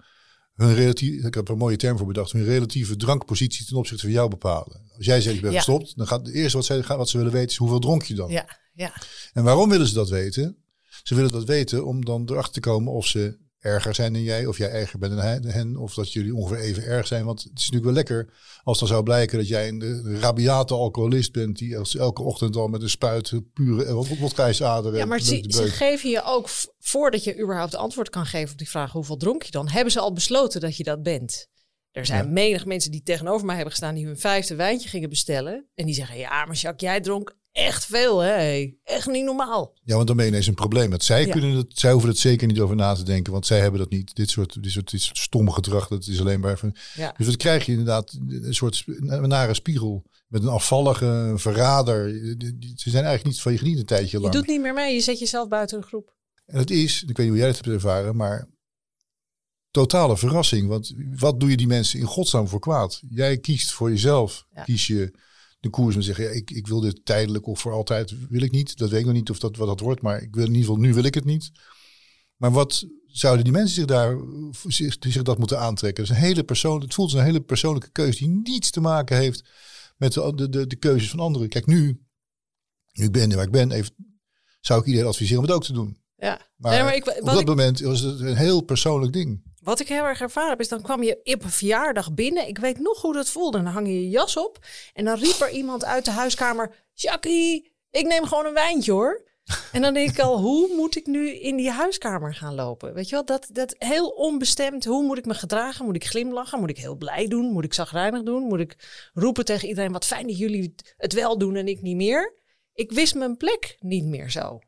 hun 0.54 0.74
relatieve, 0.76 1.28
ik 1.28 1.34
heb 1.34 1.46
er 1.48 1.52
een 1.54 1.58
mooie 1.60 1.76
term 1.78 1.98
voor 1.98 2.08
bedacht, 2.08 2.32
hun 2.32 2.44
relatieve 2.44 2.96
drankpositie 2.96 3.66
ten 3.66 3.78
opzichte 3.78 4.04
van 4.04 4.14
jou 4.14 4.30
bepalen. 4.30 4.82
Als 4.98 5.06
jij 5.06 5.22
zegt 5.22 5.36
ik 5.36 5.42
ben 5.42 5.52
Ja. 5.52 5.58
gestopt, 5.58 5.98
dan 5.98 6.08
gaat 6.08 6.26
het 6.26 6.36
eerste 6.36 6.58
wat 6.58 6.66
ze, 6.66 6.84
wat 6.88 7.10
ze 7.10 7.18
willen 7.18 7.32
weten 7.34 7.50
is 7.50 7.56
hoeveel 7.58 7.80
dronk 7.80 8.04
je 8.04 8.14
dan. 8.16 8.30
Ja, 8.32 8.60
ja. 8.80 8.94
En 9.34 9.44
waarom 9.44 9.70
willen 9.70 9.88
ze 9.88 9.94
dat 9.94 10.10
weten? 10.10 10.58
Ze 11.04 11.16
willen 11.16 11.32
dat 11.32 11.44
weten 11.46 11.86
om 11.86 12.06
dan 12.06 12.30
erachter 12.30 12.54
te 12.54 12.60
komen 12.60 12.94
of 12.94 13.06
ze 13.08 13.38
erger 13.60 13.96
zijn 13.96 14.14
dan 14.14 14.22
jij, 14.22 14.46
of 14.46 14.58
jij 14.58 14.70
erger 14.70 15.00
bent 15.00 15.16
dan 15.16 15.26
hen, 15.52 15.78
of 15.78 15.94
dat 15.94 16.14
jullie 16.14 16.36
ongeveer 16.36 16.60
even 16.64 16.84
erg 16.84 17.08
zijn. 17.08 17.26
Want 17.26 17.40
het 17.44 17.48
is 17.60 17.70
natuurlijk 17.70 17.84
wel 17.84 17.94
lekker 17.94 18.34
als 18.64 18.80
dan 18.80 18.88
zou 18.88 19.04
blijken 19.04 19.38
dat 19.38 19.48
jij 19.48 19.68
een, 19.68 19.82
een 19.82 20.20
rabiate 20.20 20.74
alcoholist 20.74 21.32
bent 21.32 21.58
die 21.58 21.78
als 21.78 21.96
elke 21.96 22.22
ochtend 22.22 22.56
al 22.56 22.68
met 22.68 22.82
een 22.82 22.90
spuit 22.90 23.34
pure 23.54 23.86
eh, 23.86 23.94
wat 23.94 24.08
wodkaisaderen. 24.08 24.98
Ja, 24.98 25.06
maar 25.06 25.20
ze, 25.20 25.46
ze 25.48 25.68
geven 25.68 26.10
je 26.10 26.24
ook, 26.24 26.50
voordat 26.80 27.24
je 27.24 27.40
überhaupt 27.40 27.76
antwoord 27.76 28.10
kan 28.10 28.26
geven 28.26 28.52
op 28.52 28.58
die 28.58 28.70
vraag 28.70 28.92
hoeveel 28.92 29.18
dronk 29.18 29.44
je 29.44 29.52
dan, 29.52 29.68
hebben 29.68 29.92
ze 29.94 30.00
al 30.00 30.14
besloten 30.14 30.62
dat 30.62 30.78
je 30.78 30.84
dat 30.84 31.04
bent. 31.04 31.48
Er 31.92 32.06
zijn 32.06 32.26
Ja. 32.26 32.32
menig 32.32 32.66
mensen 32.66 32.92
die 32.92 33.04
tegenover 33.04 33.46
mij 33.46 33.56
hebben 33.56 33.74
gestaan 33.74 33.96
die 33.96 34.06
hun 34.06 34.20
vijfde 34.20 34.56
wijntje 34.56 34.90
gingen 34.90 35.10
bestellen. 35.10 35.68
En 35.76 35.86
die 35.86 35.96
zeggen, 35.96 36.18
ja 36.18 36.46
maar 36.46 36.56
Jacques, 36.56 36.90
jij 36.90 37.02
dronk 37.02 37.36
echt 37.52 37.86
veel 37.86 38.20
hè. 38.20 38.68
Echt 38.84 39.08
niet 39.08 39.24
normaal. 39.24 39.74
Ja, 39.84 39.96
want 39.96 40.08
dan 40.08 40.16
ben 40.16 40.26
je 40.26 40.32
ineens 40.32 40.48
een 40.48 40.54
probleem. 40.54 40.90
Want 40.90 41.04
zij, 41.04 41.26
Ja. 41.26 41.32
kunnen 41.32 41.56
het, 41.56 41.80
zij 41.80 41.92
hoeven 41.92 42.10
er 42.10 42.16
zeker 42.18 42.48
niet 42.48 42.60
over 42.60 42.76
na 42.76 42.94
te 42.94 43.04
denken, 43.04 43.32
want 43.34 43.46
zij 43.46 43.60
hebben 43.60 43.80
dat 43.80 43.90
niet. 43.90 44.16
Dit 44.16 44.30
soort, 44.30 44.64
dit 44.64 44.72
soort, 44.72 44.92
dit 44.92 45.02
soort 45.02 45.18
stomme 45.18 45.52
gedrag, 45.52 45.88
dat 45.88 46.08
is 46.08 46.20
alleen 46.20 46.40
maar 46.40 46.58
van. 46.58 46.76
Ja. 46.96 47.14
Dus 47.18 47.26
wat 47.26 47.38
krijg 47.38 47.66
je 47.66 47.72
inderdaad? 47.72 48.18
Een 48.30 48.54
soort 48.54 48.84
nare 49.08 49.54
spiegel. 49.54 50.04
Met 50.28 50.44
een 50.44 50.50
afvallige 50.50 51.34
verrader. 51.36 52.10
Ze 52.76 52.90
zijn 52.90 53.04
eigenlijk 53.04 53.26
niet 53.26 53.42
van 53.42 53.52
je 53.52 53.58
genieten 53.58 53.82
een 53.82 53.88
tijdje 53.88 54.18
Je 54.18 54.24
lang. 54.24 54.34
doet 54.34 54.48
niet 54.48 54.62
meer 54.62 54.74
mee, 54.74 54.94
je 54.94 55.02
zet 55.02 55.20
jezelf 55.20 55.48
buiten 55.48 55.80
de 55.82 55.86
groep. 55.88 56.16
En 56.46 56.58
het 56.60 56.72
is, 56.72 57.02
ik 57.02 57.08
weet 57.08 57.18
niet 57.18 57.28
hoe 57.28 57.38
jij 57.38 57.48
dat 57.48 57.56
hebt 57.56 57.68
ervaren, 57.68 58.16
maar 58.16 58.48
totale 59.72 60.18
verrassing. 60.18 60.68
Want 60.68 60.94
wat 61.16 61.40
doe 61.40 61.50
je 61.50 61.58
die 61.58 61.68
mensen 61.68 62.00
in 62.00 62.06
godsnaam 62.06 62.48
voor 62.48 62.60
kwaad? 62.60 63.02
Jij 63.10 63.38
kiest 63.38 63.72
voor 63.72 63.90
jezelf. 63.90 64.46
Ja. 64.56 64.64
Kies 64.64 64.88
je 64.88 65.14
de 65.60 65.70
koers 65.70 65.96
en 65.96 66.04
zeg 66.04 66.18
je, 66.18 66.24
ja, 66.24 66.30
ik, 66.30 66.52
ik 66.52 66.68
wil 66.68 66.80
dit 66.80 67.06
tijdelijk 67.06 67.48
of 67.48 67.60
voor 67.60 67.74
altijd 67.74 68.28
wil 68.30 68.42
ik 68.42 68.52
niet. 68.52 68.78
Dat 68.78 68.90
weet 68.90 69.00
ik 69.00 69.06
nog 69.06 69.16
niet 69.16 69.30
of 69.30 69.40
dat 69.40 69.56
wat 69.56 69.68
dat 69.68 69.80
wordt, 69.80 70.02
maar 70.02 70.22
ik 70.22 70.36
wil 70.36 70.46
in 70.46 70.54
ieder 70.54 70.66
geval, 70.66 70.82
nu 70.82 70.94
wil 70.94 71.04
ik 71.04 71.14
het 71.14 71.26
niet. 71.26 71.52
Maar 72.36 72.52
wat 72.52 72.88
zouden 73.06 73.44
die 73.44 73.54
mensen 73.54 73.76
zich 73.76 73.86
daar 73.86 74.18
zich, 74.68 74.96
zich 75.00 75.22
dat 75.22 75.38
moeten 75.38 75.60
aantrekken? 75.60 76.04
Dat 76.04 76.14
is 76.14 76.20
een 76.22 76.28
hele 76.28 76.44
persoon, 76.44 76.82
het 76.82 76.94
voelt 76.94 77.12
als 77.12 77.20
een 77.20 77.26
hele 77.26 77.42
persoonlijke 77.42 77.92
keuze 77.92 78.18
die 78.20 78.42
niets 78.44 78.70
te 78.70 78.82
maken 78.82 79.18
heeft 79.18 79.44
met 79.98 80.14
de, 80.14 80.50
de, 80.50 80.68
de, 80.68 80.76
keuzes 80.76 81.10
van 81.10 81.20
anderen. 81.20 81.50
Kijk, 81.50 81.66
nu, 81.66 82.02
nu 82.92 83.04
ik 83.04 83.12
ben 83.12 83.36
waar 83.36 83.46
ik 83.46 83.52
ben, 83.52 83.72
even, 83.72 83.96
zou 84.62 84.80
ik 84.80 84.86
iedereen 84.86 85.08
adviseren 85.08 85.42
om 85.42 85.48
het 85.48 85.56
ook 85.56 85.64
te 85.64 85.74
doen. 85.74 85.98
Ja. 86.16 86.48
Maar, 86.56 86.72
Nee, 86.72 86.84
maar 86.84 86.96
ik, 86.96 87.08
op 87.20 87.26
dat 87.26 87.40
ik, 87.40 87.48
moment 87.48 87.80
was 87.80 88.00
het 88.00 88.20
een 88.20 88.36
heel 88.36 88.62
persoonlijk 88.62 89.14
ding. 89.14 89.49
Wat 89.70 89.80
ik 89.80 89.88
heel 89.88 90.04
erg 90.04 90.22
ervaren 90.22 90.50
heb, 90.50 90.60
is 90.60 90.68
dan 90.68 90.82
kwam 90.82 91.04
je 91.04 91.20
op 91.24 91.44
een 91.44 91.50
verjaardag 91.50 92.14
binnen. 92.14 92.48
Ik 92.48 92.58
weet 92.58 92.80
nog 92.80 93.02
hoe 93.02 93.14
dat 93.14 93.30
voelde. 93.30 93.58
Dan 93.58 93.74
hang 93.74 93.88
je 93.88 94.02
je 94.02 94.10
jas 94.10 94.38
op. 94.38 94.66
En 94.94 95.06
dan 95.06 95.20
riep 95.20 95.40
er 95.40 95.50
iemand 95.50 95.86
uit 95.86 96.06
de 96.06 96.12
huiskamer: 96.12 96.86
Jackie, 96.94 97.72
ik 97.90 98.08
neem 98.08 98.26
gewoon 98.26 98.46
een 98.46 98.54
wijntje 98.54 98.92
hoor. 98.92 99.28
En 99.72 99.82
dan 99.82 99.94
denk 99.94 100.10
ik 100.10 100.20
al, 100.20 100.40
hoe 100.40 100.76
moet 100.76 100.96
ik 100.96 101.06
nu 101.06 101.30
in 101.30 101.56
die 101.56 101.70
huiskamer 101.70 102.36
gaan 102.36 102.56
lopen? 102.56 102.94
Weet 102.94 103.10
je 103.10 103.16
wel, 103.16 103.26
dat, 103.26 103.48
dat 103.52 103.76
heel 103.78 104.08
onbestemd. 104.08 104.86
Hoe 104.86 105.04
moet 105.04 105.18
ik 105.18 105.26
me 105.26 105.34
gedragen? 105.34 105.86
Moet 105.86 105.96
ik 105.96 106.06
glimlachen? 106.06 106.60
Moet 106.60 106.70
ik 106.70 106.78
heel 106.78 106.96
blij 106.96 107.28
doen? 107.28 107.52
Moet 107.52 107.64
ik 107.64 107.74
zagrijnig 107.74 108.24
doen? 108.24 108.44
Moet 108.44 108.60
ik 108.60 108.76
roepen 109.14 109.46
tegen 109.46 109.68
iedereen, 109.68 109.92
wat 109.92 110.06
fijn 110.06 110.28
dat 110.28 110.38
jullie 110.38 110.76
het 110.98 111.14
wel 111.14 111.38
doen 111.38 111.56
en 111.56 111.68
ik 111.68 111.82
niet 111.82 111.96
meer? 111.96 112.38
Ik 112.74 112.92
wist 112.92 113.16
mijn 113.16 113.38
plek 113.38 113.76
niet 113.80 114.06
meer 114.06 114.30
zo. 114.32 114.60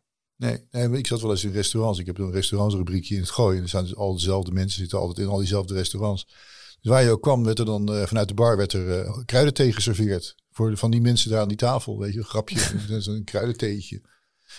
Nee, 0.41 0.57
nee, 0.71 0.88
maar 0.88 0.98
ik 0.98 1.07
zat 1.07 1.21
wel 1.21 1.31
eens 1.31 1.43
in 1.43 1.51
restaurants. 1.51 2.00
Ik 2.00 2.05
heb 2.05 2.17
een 2.17 2.31
restaurantsrubriekje 2.31 3.15
in 3.15 3.21
het 3.21 3.29
gooien. 3.29 3.57
En 3.57 3.63
er 3.63 3.69
staan 3.69 3.83
dus 3.83 3.95
al 3.95 4.13
dezelfde 4.13 4.51
mensen 4.51 4.79
zitten 4.79 5.00
altijd 5.00 5.17
in 5.17 5.27
al 5.33 5.38
diezelfde 5.38 5.74
restaurants. 5.74 6.25
Dus 6.81 6.91
waar 6.91 7.03
je 7.03 7.10
ook 7.10 7.21
kwam, 7.21 7.43
werd 7.43 7.60
er 7.60 7.65
dan 7.65 7.93
eh, 7.95 8.05
vanuit 8.05 8.27
de 8.27 8.33
bar 8.33 8.57
werd 8.57 8.74
er 8.74 9.00
eh, 9.00 9.17
kruidenthee 9.25 9.74
geserveerd. 9.74 10.36
Voor 10.51 10.69
de- 10.69 10.77
van 10.77 10.91
die 10.91 11.01
mensen 11.01 11.29
daar 11.29 11.39
aan 11.41 11.48
die 11.48 11.57
tafel, 11.57 12.00
weet 12.00 12.13
je, 12.13 12.19
een 12.19 12.25
grapje. 12.25 12.60
een 13.15 13.24
kruidentheetje. 13.24 14.01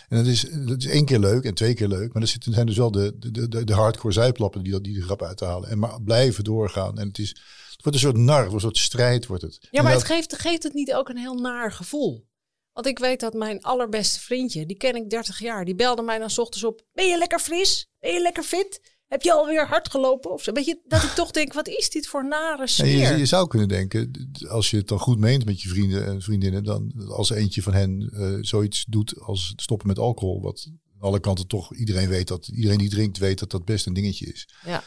En 0.08 0.16
dat 0.16 0.26
is, 0.26 0.46
dat 0.66 0.78
is 0.78 0.86
één 0.86 1.04
keer 1.04 1.18
leuk 1.18 1.44
en 1.44 1.54
twee 1.54 1.74
keer 1.74 1.88
leuk. 1.88 2.12
Maar 2.12 2.22
er 2.22 2.28
zitten, 2.28 2.52
zijn 2.52 2.66
dus 2.66 2.76
wel 2.76 2.90
de, 2.90 3.16
de, 3.18 3.48
de, 3.48 3.64
de 3.64 3.74
hardcore 3.74 4.12
zijplappen 4.14 4.62
die, 4.62 4.72
dat- 4.72 4.84
die 4.84 4.94
de 4.94 5.02
grap 5.02 5.22
uithalen. 5.22 5.68
En 5.68 5.78
maar 5.78 6.02
blijven 6.02 6.44
doorgaan. 6.44 6.98
En 6.98 7.08
het, 7.08 7.18
is, 7.18 7.28
het 7.28 7.82
wordt 7.82 7.94
een 7.98 8.04
soort 8.04 8.16
nar, 8.16 8.52
een 8.52 8.60
soort 8.60 8.78
strijd 8.78 9.26
wordt 9.26 9.42
het. 9.42 9.58
Ja, 9.70 9.82
maar 9.82 9.92
dat- 9.92 10.02
het 10.02 10.10
geeft, 10.10 10.38
geeft 10.38 10.62
het 10.62 10.74
niet 10.74 10.94
ook 10.94 11.08
een 11.08 11.16
heel 11.18 11.34
naar 11.34 11.72
gevoel? 11.72 12.30
Want 12.73 12.87
ik 12.87 12.99
weet 12.99 13.21
dat 13.21 13.35
mijn 13.35 13.62
allerbeste 13.62 14.21
vriendje, 14.21 14.67
die 14.67 14.76
ken 14.76 14.95
ik 14.95 15.11
30 15.11 15.38
jaar, 15.38 15.64
die 15.64 15.75
belde 15.75 16.02
mij 16.02 16.19
dan 16.19 16.31
's 16.31 16.38
ochtends 16.38 16.64
op. 16.64 16.83
Ben 16.93 17.07
je 17.07 17.19
lekker 17.19 17.38
fris? 17.38 17.88
Ben 17.99 18.12
je 18.12 18.21
lekker 18.21 18.43
fit? 18.43 18.81
heb 19.12 19.23
je 19.23 19.33
alweer 19.33 19.67
hard 19.67 19.91
gelopen? 19.91 20.31
Of 20.31 20.43
zo. 20.43 20.52
Weet 20.52 20.64
je, 20.64 20.81
dat 20.85 21.02
ik 21.02 21.11
toch 21.11 21.31
denk, 21.31 21.52
wat 21.52 21.69
is 21.69 21.91
dit 21.91 22.07
voor 22.07 22.29
nare 22.29 22.67
sfeer? 22.67 23.12
je, 23.12 23.17
je 23.17 23.26
zou 23.26 23.49
kunnen 23.49 23.69
denken, 23.69 24.31
als 24.49 24.71
je 24.71 24.76
het 24.76 24.88
dan 24.88 24.99
goed 24.99 25.19
meent 25.19 25.45
met 25.45 25.62
je 25.62 25.69
vrienden 25.69 26.07
en 26.07 26.23
vriendinnen, 26.23 26.64
dan 26.64 26.93
als 27.09 27.31
eentje 27.31 27.62
van 27.62 27.73
hen 27.73 28.11
eh, 28.12 28.37
zoiets 28.41 28.85
doet 28.88 29.21
als 29.21 29.52
stoppen 29.57 29.87
met 29.87 29.99
alcohol, 29.99 30.41
wat 30.41 30.69
aan 30.69 31.00
alle 31.00 31.21
kanten 31.21 31.47
toch 31.47 31.75
iedereen 31.75 32.09
weet 32.09 32.29
dat 32.29 32.49
iedereen 32.49 32.79
die 32.79 32.91
drinkt 32.91 33.19
weet 33.19 33.38
dat 33.38 33.50
dat 33.50 33.64
best 33.64 33.87
een 33.87 33.95
dingetje 33.95 34.26
is. 34.26 34.49
Ja. 34.64 34.85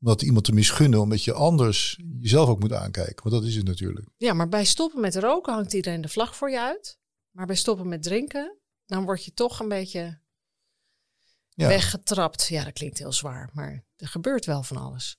Om 0.00 0.08
dat 0.08 0.22
iemand 0.22 0.44
te 0.44 0.52
misgunnen, 0.52 1.00
omdat 1.00 1.24
je 1.24 1.32
anders 1.32 2.00
jezelf 2.20 2.48
ook 2.48 2.60
moet 2.60 2.72
aankijken. 2.72 3.22
Want 3.28 3.34
dat 3.34 3.50
is 3.50 3.56
het 3.56 3.66
natuurlijk. 3.66 4.06
ja, 4.16 4.32
maar 4.32 4.48
bij 4.48 4.64
stoppen 4.64 5.00
met 5.00 5.16
roken 5.16 5.52
hangt 5.52 5.72
iedereen 5.72 6.00
de 6.00 6.08
vlag 6.08 6.36
voor 6.36 6.50
je 6.50 6.60
uit. 6.60 7.00
Maar 7.32 7.46
bij 7.46 7.56
stoppen 7.56 7.88
met 7.88 8.02
drinken, 8.02 8.56
dan 8.86 9.04
word 9.04 9.24
je 9.24 9.32
toch 9.34 9.60
een 9.60 9.68
beetje 9.68 10.20
Ja. 11.54 11.68
weggetrapt. 11.68 12.46
Ja, 12.46 12.64
dat 12.64 12.72
klinkt 12.72 12.98
heel 12.98 13.12
zwaar, 13.12 13.50
maar 13.52 13.84
er 13.96 14.08
gebeurt 14.08 14.44
wel 14.44 14.62
van 14.62 14.76
alles. 14.76 15.16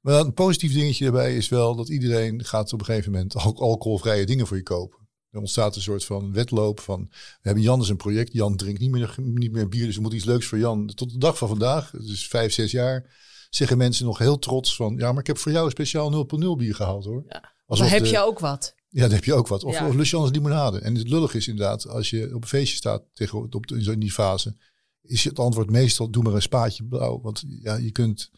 Maar 0.00 0.20
een 0.20 0.34
positief 0.34 0.72
dingetje 0.72 1.04
daarbij 1.04 1.36
is 1.36 1.48
wel 1.48 1.74
dat 1.76 1.88
iedereen 1.88 2.44
gaat 2.44 2.72
op 2.72 2.78
een 2.80 2.84
gegeven 2.86 3.12
moment 3.12 3.36
ook 3.36 3.58
alcoholvrije 3.58 4.26
dingen 4.26 4.46
voor 4.46 4.56
je 4.56 4.62
kopen. 4.62 4.98
Er 5.30 5.38
ontstaat 5.38 5.76
een 5.76 5.82
soort 5.82 6.04
van 6.04 6.32
wedloop 6.32 6.80
van, 6.80 7.06
we 7.10 7.16
hebben 7.40 7.62
Jan 7.62 7.80
is 7.80 7.88
een 7.88 7.96
project, 7.96 8.32
Jan 8.32 8.56
drinkt 8.56 8.80
niet 8.80 8.90
meer, 8.90 9.14
niet 9.16 9.52
meer 9.52 9.68
bier, 9.68 9.86
dus 9.86 9.94
we 9.94 10.00
moeten 10.00 10.18
iets 10.18 10.28
leuks 10.28 10.46
voor 10.46 10.58
Jan. 10.58 10.86
Tot 10.86 11.10
de 11.10 11.18
dag 11.18 11.38
van 11.38 11.48
vandaag, 11.48 11.90
dus 11.90 12.28
vijf, 12.28 12.52
zes 12.52 12.70
jaar, 12.70 13.16
zeggen 13.50 13.78
mensen 13.78 14.04
nog 14.06 14.18
heel 14.18 14.38
trots 14.38 14.76
van, 14.76 14.96
ja, 14.96 15.10
maar 15.12 15.20
ik 15.20 15.26
heb 15.26 15.38
voor 15.38 15.52
jou 15.52 15.64
een 15.64 15.70
speciaal 15.70 16.10
0.0 16.10 16.56
bier 16.56 16.74
gehaald 16.74 17.04
hoor. 17.04 17.24
Ja. 17.28 17.52
Alsof 17.66 17.86
Dan 17.86 17.94
heb 17.94 18.04
de- 18.04 18.10
je 18.10 18.18
ook 18.20 18.38
wat. 18.38 18.74
Ja, 18.90 19.02
dan 19.02 19.10
heb 19.10 19.24
je 19.24 19.34
ook 19.34 19.48
wat. 19.48 19.64
Of, 19.64 19.74
Ja. 19.74 19.88
of 19.88 19.94
lust 19.94 20.10
je 20.10 20.16
anders 20.16 20.36
limonade. 20.36 20.78
En 20.78 20.94
het 20.94 21.08
lullig 21.08 21.34
is 21.34 21.48
inderdaad, 21.48 21.88
als 21.88 22.10
je 22.10 22.34
op 22.34 22.42
een 22.42 22.48
feestje 22.48 22.76
staat 22.76 23.02
tegen, 23.12 23.52
op 23.52 23.66
in 23.66 24.00
die 24.00 24.12
fase, 24.12 24.56
is 25.02 25.24
het 25.24 25.38
antwoord 25.38 25.70
meestal, 25.70 26.10
doe 26.10 26.22
maar 26.22 26.34
een 26.34 26.42
spaatje 26.42 26.84
blauw. 26.84 27.20
Want 27.20 27.44
ja, 27.46 27.76
je 27.76 27.90
kunt 27.90 28.30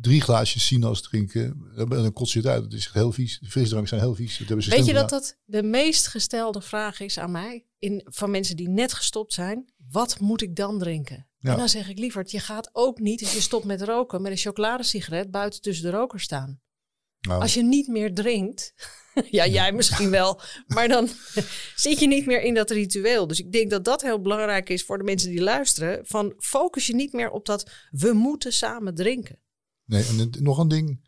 drie 0.00 0.20
glaasjes 0.20 0.66
sinaas 0.66 1.02
drinken 1.02 1.72
en 1.76 1.88
dan 1.88 2.12
kots 2.12 2.32
je 2.32 2.38
het 2.38 2.48
uit. 2.48 2.64
Het 2.64 2.72
is 2.72 2.90
heel 2.92 3.12
vies. 3.12 3.38
De 3.38 3.50
frisdranken 3.50 3.88
zijn 3.88 4.00
heel 4.00 4.14
vies. 4.14 4.38
Dat 4.38 4.46
hebben 4.46 4.64
ze 4.64 4.70
Weet 4.70 4.86
je 4.86 4.92
dat 4.92 5.08
dat 5.08 5.36
de 5.44 5.62
meest 5.62 6.06
gestelde 6.06 6.60
vraag 6.60 7.00
is 7.00 7.18
aan 7.18 7.30
mij? 7.30 7.64
In, 7.78 8.02
van 8.04 8.30
mensen 8.30 8.56
die 8.56 8.68
net 8.68 8.92
gestopt 8.92 9.32
zijn. 9.32 9.68
Wat 9.90 10.20
moet 10.20 10.42
ik 10.42 10.56
dan 10.56 10.78
drinken? 10.78 11.26
Ja. 11.38 11.52
En 11.52 11.58
dan 11.58 11.68
zeg 11.68 11.88
ik 11.88 11.98
liever, 11.98 12.24
je 12.26 12.40
gaat 12.40 12.70
ook 12.72 12.98
niet 12.98 13.20
als 13.22 13.32
je 13.32 13.40
stopt 13.40 13.64
met 13.64 13.82
roken 13.82 14.22
met 14.22 14.32
een 14.32 14.38
chocoladesigaret 14.38 15.30
buiten 15.30 15.60
tussen 15.60 15.90
de 15.90 15.96
rokers 15.96 16.22
staan. 16.22 16.60
Nou, 17.26 17.40
Als 17.40 17.54
je 17.54 17.62
niet 17.62 17.88
meer 17.88 18.14
drinkt, 18.14 18.74
ja 19.30 19.46
jij 19.46 19.72
misschien 19.72 20.10
wel, 20.10 20.40
maar 20.66 20.88
dan 20.88 21.08
zit 21.76 22.00
je 22.00 22.06
niet 22.06 22.26
meer 22.26 22.42
in 22.42 22.54
dat 22.54 22.70
ritueel. 22.70 23.26
Dus 23.26 23.40
ik 23.40 23.52
denk 23.52 23.70
dat 23.70 23.84
dat 23.84 24.02
heel 24.02 24.20
belangrijk 24.20 24.68
is 24.68 24.84
voor 24.84 24.98
de 24.98 25.04
mensen 25.04 25.30
die 25.30 25.42
luisteren. 25.42 26.00
Van 26.06 26.34
focus 26.38 26.86
je 26.86 26.94
niet 26.94 27.12
meer 27.12 27.30
op 27.30 27.46
dat 27.46 27.70
we 27.90 28.12
moeten 28.12 28.52
samen 28.52 28.94
drinken. 28.94 29.38
Nee, 29.84 30.04
en 30.04 30.30
nog 30.38 30.58
een 30.58 30.68
ding. 30.68 31.04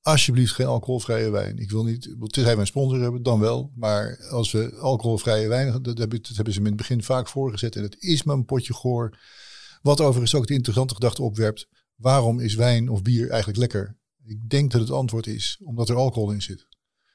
Alsjeblieft 0.00 0.52
geen 0.52 0.66
alcoholvrije 0.66 1.30
wijn. 1.30 1.58
Ik 1.58 1.70
wil 1.70 1.84
niet, 1.84 2.02
tenzij 2.02 2.52
wij 2.52 2.60
een 2.60 2.66
sponsor 2.66 3.00
hebben, 3.00 3.22
dan 3.22 3.40
wel. 3.40 3.72
Maar 3.74 4.26
als 4.30 4.52
we 4.52 4.74
alcoholvrije 4.74 5.48
wijn, 5.48 5.82
dat 5.82 5.98
hebben, 5.98 6.22
dat 6.22 6.36
hebben 6.36 6.54
ze 6.54 6.60
in 6.60 6.66
het 6.66 6.76
begin 6.76 7.02
vaak 7.02 7.28
voorgezet. 7.28 7.76
En 7.76 7.82
het 7.82 7.96
is 7.98 8.22
maar 8.22 8.36
een 8.36 8.44
potje 8.44 8.74
goor. 8.74 9.18
Wat 9.82 10.00
overigens 10.00 10.34
ook 10.34 10.46
de 10.46 10.54
interessante 10.54 10.94
gedachte 10.94 11.22
opwerpt. 11.22 11.68
Waarom 11.94 12.40
is 12.40 12.54
wijn 12.54 12.88
of 12.88 13.02
bier 13.02 13.28
eigenlijk 13.30 13.58
lekker? 13.58 13.96
Ik 14.26 14.50
denk 14.50 14.70
dat 14.70 14.80
het 14.80 14.90
antwoord 14.90 15.26
is 15.26 15.60
omdat 15.64 15.88
er 15.88 15.96
alcohol 15.96 16.30
in 16.30 16.42
zit. 16.42 16.66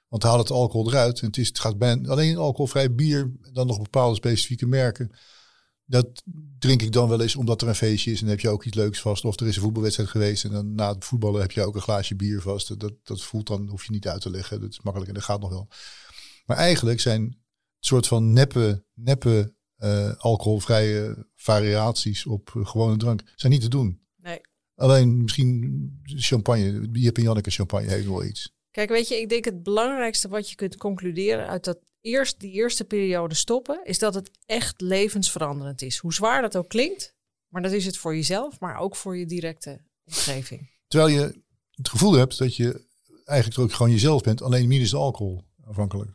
Want 0.07 0.23
haal 0.23 0.37
het 0.37 0.51
alcohol 0.51 0.89
eruit. 0.89 1.19
En 1.19 1.27
het, 1.27 1.37
is, 1.37 1.47
het 1.47 1.59
gaat 1.59 1.77
bij 1.77 2.01
alleen 2.07 2.37
alcoholvrij 2.37 2.95
bier, 2.95 3.31
dan 3.53 3.67
nog 3.67 3.81
bepaalde 3.81 4.15
specifieke 4.15 4.65
merken. 4.65 5.11
Dat 5.85 6.23
drink 6.59 6.81
ik 6.81 6.91
dan 6.91 7.09
wel 7.09 7.21
eens 7.21 7.35
omdat 7.35 7.61
er 7.61 7.67
een 7.67 7.75
feestje 7.75 8.11
is 8.11 8.21
en 8.21 8.27
heb 8.27 8.39
je 8.39 8.49
ook 8.49 8.63
iets 8.63 8.75
leuks 8.75 9.01
vast. 9.01 9.25
Of 9.25 9.39
er 9.39 9.47
is 9.47 9.55
een 9.55 9.61
voetbalwedstrijd 9.61 10.09
geweest 10.09 10.43
en 10.43 10.51
dan 10.51 10.75
na 10.75 10.93
het 10.93 11.05
voetballen 11.05 11.41
heb 11.41 11.51
je 11.51 11.65
ook 11.65 11.75
een 11.75 11.81
glaasje 11.81 12.15
bier 12.15 12.41
vast. 12.41 12.79
Dat, 12.79 12.93
dat 13.03 13.21
voelt 13.21 13.47
dan, 13.47 13.67
hoef 13.67 13.85
je 13.85 13.91
niet 13.91 14.07
uit 14.07 14.21
te 14.21 14.29
leggen. 14.29 14.61
Dat 14.61 14.69
is 14.69 14.81
makkelijk 14.81 15.09
en 15.09 15.15
dat 15.15 15.25
gaat 15.25 15.41
nog 15.41 15.49
wel. 15.49 15.67
Maar 16.45 16.57
eigenlijk 16.57 16.99
zijn 16.99 17.23
het 17.23 17.85
soort 17.85 18.07
van 18.07 18.33
neppe, 18.33 18.85
neppe 18.93 19.55
eh, 19.75 20.13
alcoholvrije 20.17 21.27
variaties 21.35 22.25
op 22.25 22.51
eh, 22.55 22.65
gewone 22.65 22.97
drank 22.97 23.23
zijn 23.35 23.51
niet 23.51 23.61
te 23.61 23.69
doen. 23.69 24.00
Alleen 24.81 25.21
misschien 25.21 26.01
champagne, 26.03 26.89
Jip 26.91 27.17
en 27.17 27.23
Janneke 27.23 27.51
champagne 27.51 27.87
heeft 27.87 28.07
wel 28.07 28.23
iets. 28.23 28.53
Kijk, 28.71 28.89
weet 28.89 29.07
je, 29.07 29.19
ik 29.19 29.29
denk 29.29 29.45
het 29.45 29.63
belangrijkste 29.63 30.27
wat 30.27 30.49
je 30.49 30.55
kunt 30.55 30.77
concluderen 30.77 31.47
uit 31.47 31.63
dat 31.63 31.79
eerst, 32.01 32.39
die 32.39 32.51
eerste 32.51 32.83
periode 32.83 33.35
stoppen, 33.35 33.85
is 33.85 33.99
dat 33.99 34.13
het 34.13 34.31
echt 34.45 34.81
levensveranderend 34.81 35.81
is. 35.81 35.97
Hoe 35.97 36.13
zwaar 36.13 36.41
dat 36.41 36.57
ook 36.57 36.69
klinkt, 36.69 37.15
maar 37.47 37.61
dat 37.61 37.71
is 37.71 37.85
het 37.85 37.97
voor 37.97 38.15
jezelf, 38.15 38.59
maar 38.59 38.77
ook 38.77 38.95
voor 38.95 39.17
je 39.17 39.25
directe 39.25 39.81
omgeving. 40.03 40.69
Terwijl 40.87 41.11
je 41.11 41.41
het 41.71 41.89
gevoel 41.89 42.13
hebt 42.13 42.37
dat 42.37 42.55
je 42.55 42.85
eigenlijk 43.23 43.59
ook 43.59 43.73
gewoon 43.73 43.91
jezelf 43.91 44.21
bent, 44.21 44.41
alleen 44.41 44.67
minus 44.67 44.89
de 44.89 44.97
alcohol 44.97 45.43
afhankelijk. 45.63 46.11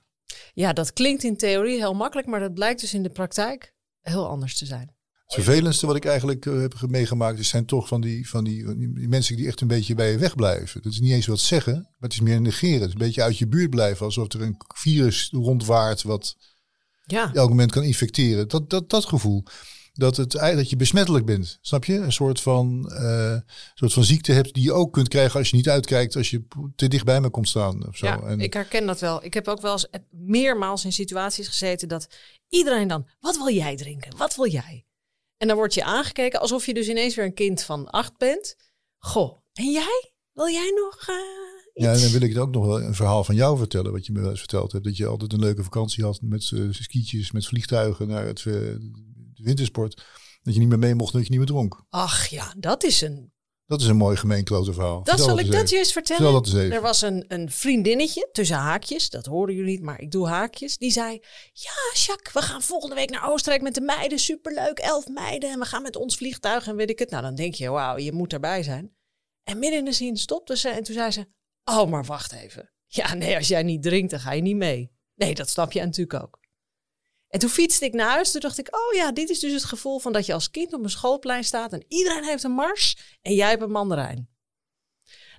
Ja, 0.52 0.72
dat 0.72 0.92
klinkt 0.92 1.22
in 1.22 1.36
theorie 1.36 1.78
heel 1.78 1.94
makkelijk, 1.94 2.28
maar 2.28 2.40
dat 2.40 2.54
blijkt 2.54 2.80
dus 2.80 2.94
in 2.94 3.02
de 3.02 3.10
praktijk 3.10 3.74
heel 4.00 4.28
anders 4.28 4.58
te 4.58 4.66
zijn. 4.66 4.95
Het 5.26 5.34
vervelendste 5.44 5.86
wat 5.86 5.96
ik 5.96 6.04
eigenlijk 6.04 6.46
eh, 6.46 6.60
heb 6.60 6.74
ge- 6.74 6.88
meegemaakt, 6.88 7.38
is 7.38 7.48
zijn 7.48 7.64
toch 7.66 7.88
van 7.88 8.00
die, 8.00 8.28
van 8.28 8.44
die, 8.44 8.76
die 8.94 9.08
mensen 9.08 9.36
die 9.36 9.46
echt 9.46 9.60
een 9.60 9.68
beetje 9.68 9.94
bij 9.94 10.10
je 10.10 10.18
wegblijven. 10.18 10.82
Dat 10.82 10.92
is 10.92 11.00
niet 11.00 11.12
eens 11.12 11.26
wat 11.26 11.40
zeggen, 11.40 11.74
maar 11.74 11.94
het 11.98 12.12
is 12.12 12.20
meer 12.20 12.40
negeren. 12.40 12.78
Het 12.80 12.86
is 12.88 12.92
een 12.92 12.98
beetje 13.06 13.22
uit 13.22 13.38
je 13.38 13.46
buurt 13.48 13.70
blijven, 13.70 14.04
alsof 14.06 14.32
er 14.32 14.42
een 14.42 14.56
virus 14.74 15.28
rondwaart 15.32 16.02
wat 16.02 16.36
Ja, 17.06 17.32
elk 17.34 17.48
moment 17.48 17.72
kan 17.72 17.82
infecteren. 17.82 18.48
Dat, 18.48 18.70
dat, 18.70 18.90
dat 18.90 19.04
gevoel. 19.04 19.42
Dat, 19.92 20.16
het, 20.16 20.30
dat 20.32 20.70
je 20.70 20.76
besmettelijk 20.76 21.24
bent, 21.26 21.58
snap 21.60 21.84
je? 21.84 21.94
Een 21.94 22.12
soort 22.12 22.40
van, 22.40 22.90
eh, 22.90 23.36
soort 23.74 23.92
van 23.92 24.04
ziekte 24.04 24.32
hebt 24.32 24.54
die 24.54 24.62
je 24.62 24.72
ook 24.72 24.92
kunt 24.92 25.08
krijgen 25.08 25.38
als 25.38 25.50
je 25.50 25.56
niet 25.56 25.68
uitkijkt, 25.68 26.16
als 26.16 26.30
je 26.30 26.42
te 26.76 26.88
dicht 26.88 27.04
bij 27.04 27.20
me 27.20 27.30
komt 27.30 27.48
staan. 27.48 27.86
Of 27.88 27.96
zo. 27.96 28.06
ja 28.06 28.20
en, 28.22 28.40
ik 28.40 28.52
herken 28.52 28.86
dat 28.86 29.00
wel. 29.00 29.24
Ik 29.24 29.34
heb 29.34 29.48
ook 29.48 29.60
wel 29.60 29.72
eens 29.72 29.90
eh, 29.90 30.00
meermaals 30.10 30.84
in 30.84 30.92
situaties 30.92 31.48
gezeten 31.48 31.88
dat 31.88 32.08
iedereen 32.48 32.88
dan, 32.88 33.06
wat 33.20 33.36
wil 33.36 33.50
jij 33.50 33.76
drinken? 33.76 34.16
Wat 34.16 34.36
wil 34.36 34.48
jij? 34.50 34.84
En 35.36 35.48
dan 35.48 35.56
word 35.56 35.74
je 35.74 35.84
aangekeken 35.84 36.40
alsof 36.40 36.66
je 36.66 36.74
dus 36.74 36.88
ineens 36.88 37.14
weer 37.14 37.24
een 37.24 37.34
kind 37.34 37.62
van 37.62 37.90
acht 37.90 38.16
bent. 38.16 38.56
Goh, 38.98 39.38
en 39.52 39.70
jij? 39.70 40.12
Wil 40.32 40.48
jij 40.48 40.72
nog 40.84 41.08
eh, 41.08 41.84
Ja, 41.84 41.92
en 41.92 42.00
dan 42.00 42.10
wil 42.10 42.20
ik 42.20 42.28
het 42.28 42.38
ook 42.38 42.50
nog 42.50 42.66
wel 42.66 42.82
een 42.82 42.94
verhaal 42.94 43.24
van 43.24 43.34
jou 43.34 43.58
vertellen, 43.58 43.92
wat 43.92 44.06
je 44.06 44.12
me 44.12 44.20
wel 44.20 44.30
eens 44.30 44.38
verteld 44.38 44.72
hebt. 44.72 44.84
Dat 44.84 44.96
je 44.96 45.06
altijd 45.06 45.32
een 45.32 45.38
leuke 45.38 45.62
vakantie 45.62 46.04
had 46.04 46.20
met 46.22 46.50
eh, 46.54 46.60
skietjes, 46.70 47.32
met 47.32 47.46
vliegtuigen 47.46 48.08
naar 48.08 48.26
het 48.26 48.38
eh, 48.38 48.44
de 48.44 49.42
wintersport. 49.42 50.04
Dat 50.42 50.54
je 50.54 50.60
niet 50.60 50.68
meer 50.68 50.78
mee 50.78 50.94
mocht, 50.94 51.12
dat 51.12 51.22
je 51.22 51.30
niet 51.30 51.38
meer 51.38 51.48
dronk. 51.48 51.84
Ach 51.88 52.26
ja, 52.26 52.54
dat 52.58 52.84
is 52.84 53.00
een... 53.00 53.32
Dat 53.66 53.80
is 53.80 53.86
een 53.86 53.96
mooi 53.96 54.16
gemeenklote 54.16 54.72
verhaal. 54.72 55.02
Dat 55.02 55.08
Vertel 55.08 55.24
zal 55.24 55.38
ik 55.38 55.52
dat 55.52 55.70
je 55.70 55.78
eens 55.78 55.92
vertellen. 55.92 56.32
Dat 56.32 56.46
eens. 56.46 56.74
Er 56.74 56.80
was 56.80 57.02
een, 57.02 57.24
een 57.28 57.50
vriendinnetje, 57.50 58.28
tussen 58.32 58.56
haakjes, 58.56 59.10
dat 59.10 59.26
horen 59.26 59.54
jullie 59.54 59.70
niet, 59.70 59.82
maar 59.82 60.00
ik 60.00 60.10
doe 60.10 60.26
haakjes. 60.26 60.78
Die 60.78 60.90
zei, 60.90 61.20
ja 61.52 61.72
Jacques, 61.94 62.32
we 62.32 62.42
gaan 62.42 62.62
volgende 62.62 62.94
week 62.94 63.10
naar 63.10 63.30
Oostenrijk 63.30 63.62
met 63.62 63.74
de 63.74 63.80
meiden. 63.80 64.18
Superleuk, 64.18 64.78
elf 64.78 65.08
meiden. 65.08 65.50
En 65.50 65.58
we 65.58 65.64
gaan 65.64 65.82
met 65.82 65.96
ons 65.96 66.16
vliegtuig 66.16 66.66
en 66.66 66.76
weet 66.76 66.90
ik 66.90 66.98
het. 66.98 67.10
Nou, 67.10 67.22
dan 67.22 67.34
denk 67.34 67.54
je, 67.54 67.70
wauw, 67.70 67.98
je 67.98 68.12
moet 68.12 68.32
erbij 68.32 68.62
zijn. 68.62 68.96
En 69.42 69.58
midden 69.58 69.78
in 69.78 69.84
de 69.84 69.92
zin 69.92 70.16
stopte 70.16 70.56
ze 70.56 70.68
en 70.68 70.82
toen 70.82 70.94
zei 70.94 71.10
ze, 71.10 71.26
oh, 71.64 71.90
maar 71.90 72.04
wacht 72.04 72.32
even. 72.32 72.72
Ja, 72.86 73.14
nee, 73.14 73.36
als 73.36 73.48
jij 73.48 73.62
niet 73.62 73.82
drinkt, 73.82 74.10
dan 74.10 74.20
ga 74.20 74.32
je 74.32 74.42
niet 74.42 74.56
mee. 74.56 74.92
Nee, 75.14 75.34
dat 75.34 75.48
snap 75.48 75.72
je 75.72 75.80
natuurlijk 75.80 76.22
ook. 76.22 76.38
En 77.28 77.38
toen 77.38 77.50
fietste 77.50 77.84
ik 77.84 77.92
naar 77.92 78.10
huis. 78.10 78.30
Toen 78.32 78.40
dacht 78.40 78.58
ik, 78.58 78.74
oh 78.74 78.94
ja, 78.94 79.12
dit 79.12 79.28
is 79.30 79.38
dus 79.40 79.52
het 79.52 79.64
gevoel 79.64 79.98
van 79.98 80.12
dat 80.12 80.26
je 80.26 80.32
als 80.32 80.50
kind 80.50 80.72
op 80.72 80.82
een 80.82 80.90
schoolplein 80.90 81.44
staat 81.44 81.72
en 81.72 81.84
iedereen 81.88 82.24
heeft 82.24 82.42
een 82.42 82.50
mars 82.50 82.96
en 83.22 83.34
jij 83.34 83.48
hebt 83.48 83.62
een 83.62 83.70
mandarijn. 83.70 84.28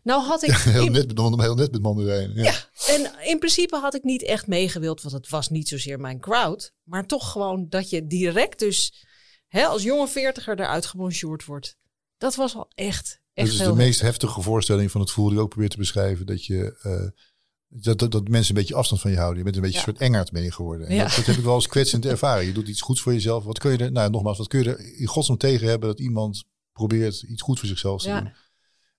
Nou 0.04 0.24
had 0.24 0.44
ik 0.44 0.52
Heel 0.52 0.90
net, 0.90 1.08
met- 1.16 1.40
heel 1.42 1.56
net 1.56 1.72
met 1.72 1.82
mandarijn. 1.82 2.34
Ja. 2.34 2.44
ja, 2.44 2.70
en 2.88 3.12
in 3.24 3.40
principe 3.40 3.76
had 3.76 3.96
ik 3.96 4.04
niet 4.04 4.24
echt 4.24 4.48
meegewild, 4.48 5.02
want 5.02 5.14
het 5.16 5.30
was 5.30 5.50
niet 5.50 5.68
zozeer 5.68 6.00
mijn 6.00 6.20
crowd. 6.20 6.74
Maar 6.84 7.06
toch 7.08 7.32
gewoon 7.32 7.66
dat 7.70 7.90
je 7.90 8.08
direct 8.08 8.60
dus 8.60 9.06
hè, 9.48 9.66
als 9.66 9.84
jonge 9.84 10.08
veertiger 10.08 10.60
eruit 10.60 10.86
gebonjourd 10.86 11.46
wordt. 11.46 11.76
Dat 12.18 12.36
was 12.36 12.56
al 12.56 12.72
echt, 12.76 13.20
echt 13.34 13.48
Dat 13.48 13.48
is 13.48 13.60
heel 13.60 13.70
de 13.70 13.76
meest 13.76 14.02
heftige 14.02 14.42
voorstelling 14.42 14.92
van 14.92 15.02
het 15.02 15.10
gevoel 15.10 15.30
die 15.30 15.40
ook 15.40 15.50
probeer 15.50 15.70
te 15.70 15.78
beschrijven. 15.78 16.26
Dat 16.26 16.46
je... 16.46 16.78
eh, 16.82 17.24
dat, 17.70 18.00
dat, 18.00 18.12
dat 18.12 18.28
mensen 18.28 18.56
een 18.56 18.62
beetje 18.62 18.76
afstand 18.76 19.02
van 19.02 19.12
je 19.12 19.18
houden. 19.18 19.38
Je 19.38 19.44
bent 19.44 19.56
een 19.56 19.62
beetje 19.62 19.78
Ja. 19.80 19.86
een 19.88 19.92
soort 19.94 20.04
engert 20.04 20.32
ben 20.32 20.44
je 20.44 20.52
geworden. 20.52 20.88
En 20.88 20.96
Ja. 20.96 21.04
dat, 21.04 21.16
dat 21.16 21.26
heb 21.26 21.36
ik 21.38 21.44
wel 21.44 21.56
eens 21.56 21.68
kwetsend 21.68 22.06
ervaren. 22.06 22.46
Je 22.46 22.54
doet 22.54 22.68
iets 22.68 22.82
goeds 22.82 23.02
voor 23.02 23.14
jezelf. 23.14 23.44
Wat 23.44 23.60
kun 23.60 23.72
je 23.72 23.78
er, 23.78 23.92
nou 23.92 24.10
nogmaals, 24.12 24.38
wat 24.38 24.48
kun 24.48 24.64
je 24.64 24.70
er 24.70 24.98
in 25.00 25.06
godsnaam 25.08 25.38
tegen 25.38 25.68
hebben 25.68 25.90
dat 25.90 26.00
iemand 26.00 26.44
probeert 26.72 27.22
iets 27.22 27.42
goed 27.42 27.60
voor 27.60 27.68
zichzelf 27.68 28.02
te 28.02 28.08
Ja. 28.10 28.22
doen? 28.22 28.34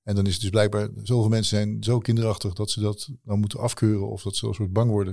En 0.03 0.15
dan 0.15 0.27
is 0.27 0.33
het 0.33 0.41
dus 0.41 0.51
blijkbaar, 0.51 0.89
zoveel 1.03 1.29
mensen 1.29 1.57
zijn 1.57 1.83
zo 1.85 1.99
kinderachtig 1.99 2.53
dat 2.53 2.71
ze 2.71 2.81
dat 2.81 3.09
dan 3.25 3.39
moeten 3.41 3.59
afkeuren 3.59 4.09
of 4.11 4.23
dat 4.23 4.37
ze 4.37 4.47
een 4.47 4.55
soort 4.55 4.73
bang 4.73 4.91
worden. 4.91 5.13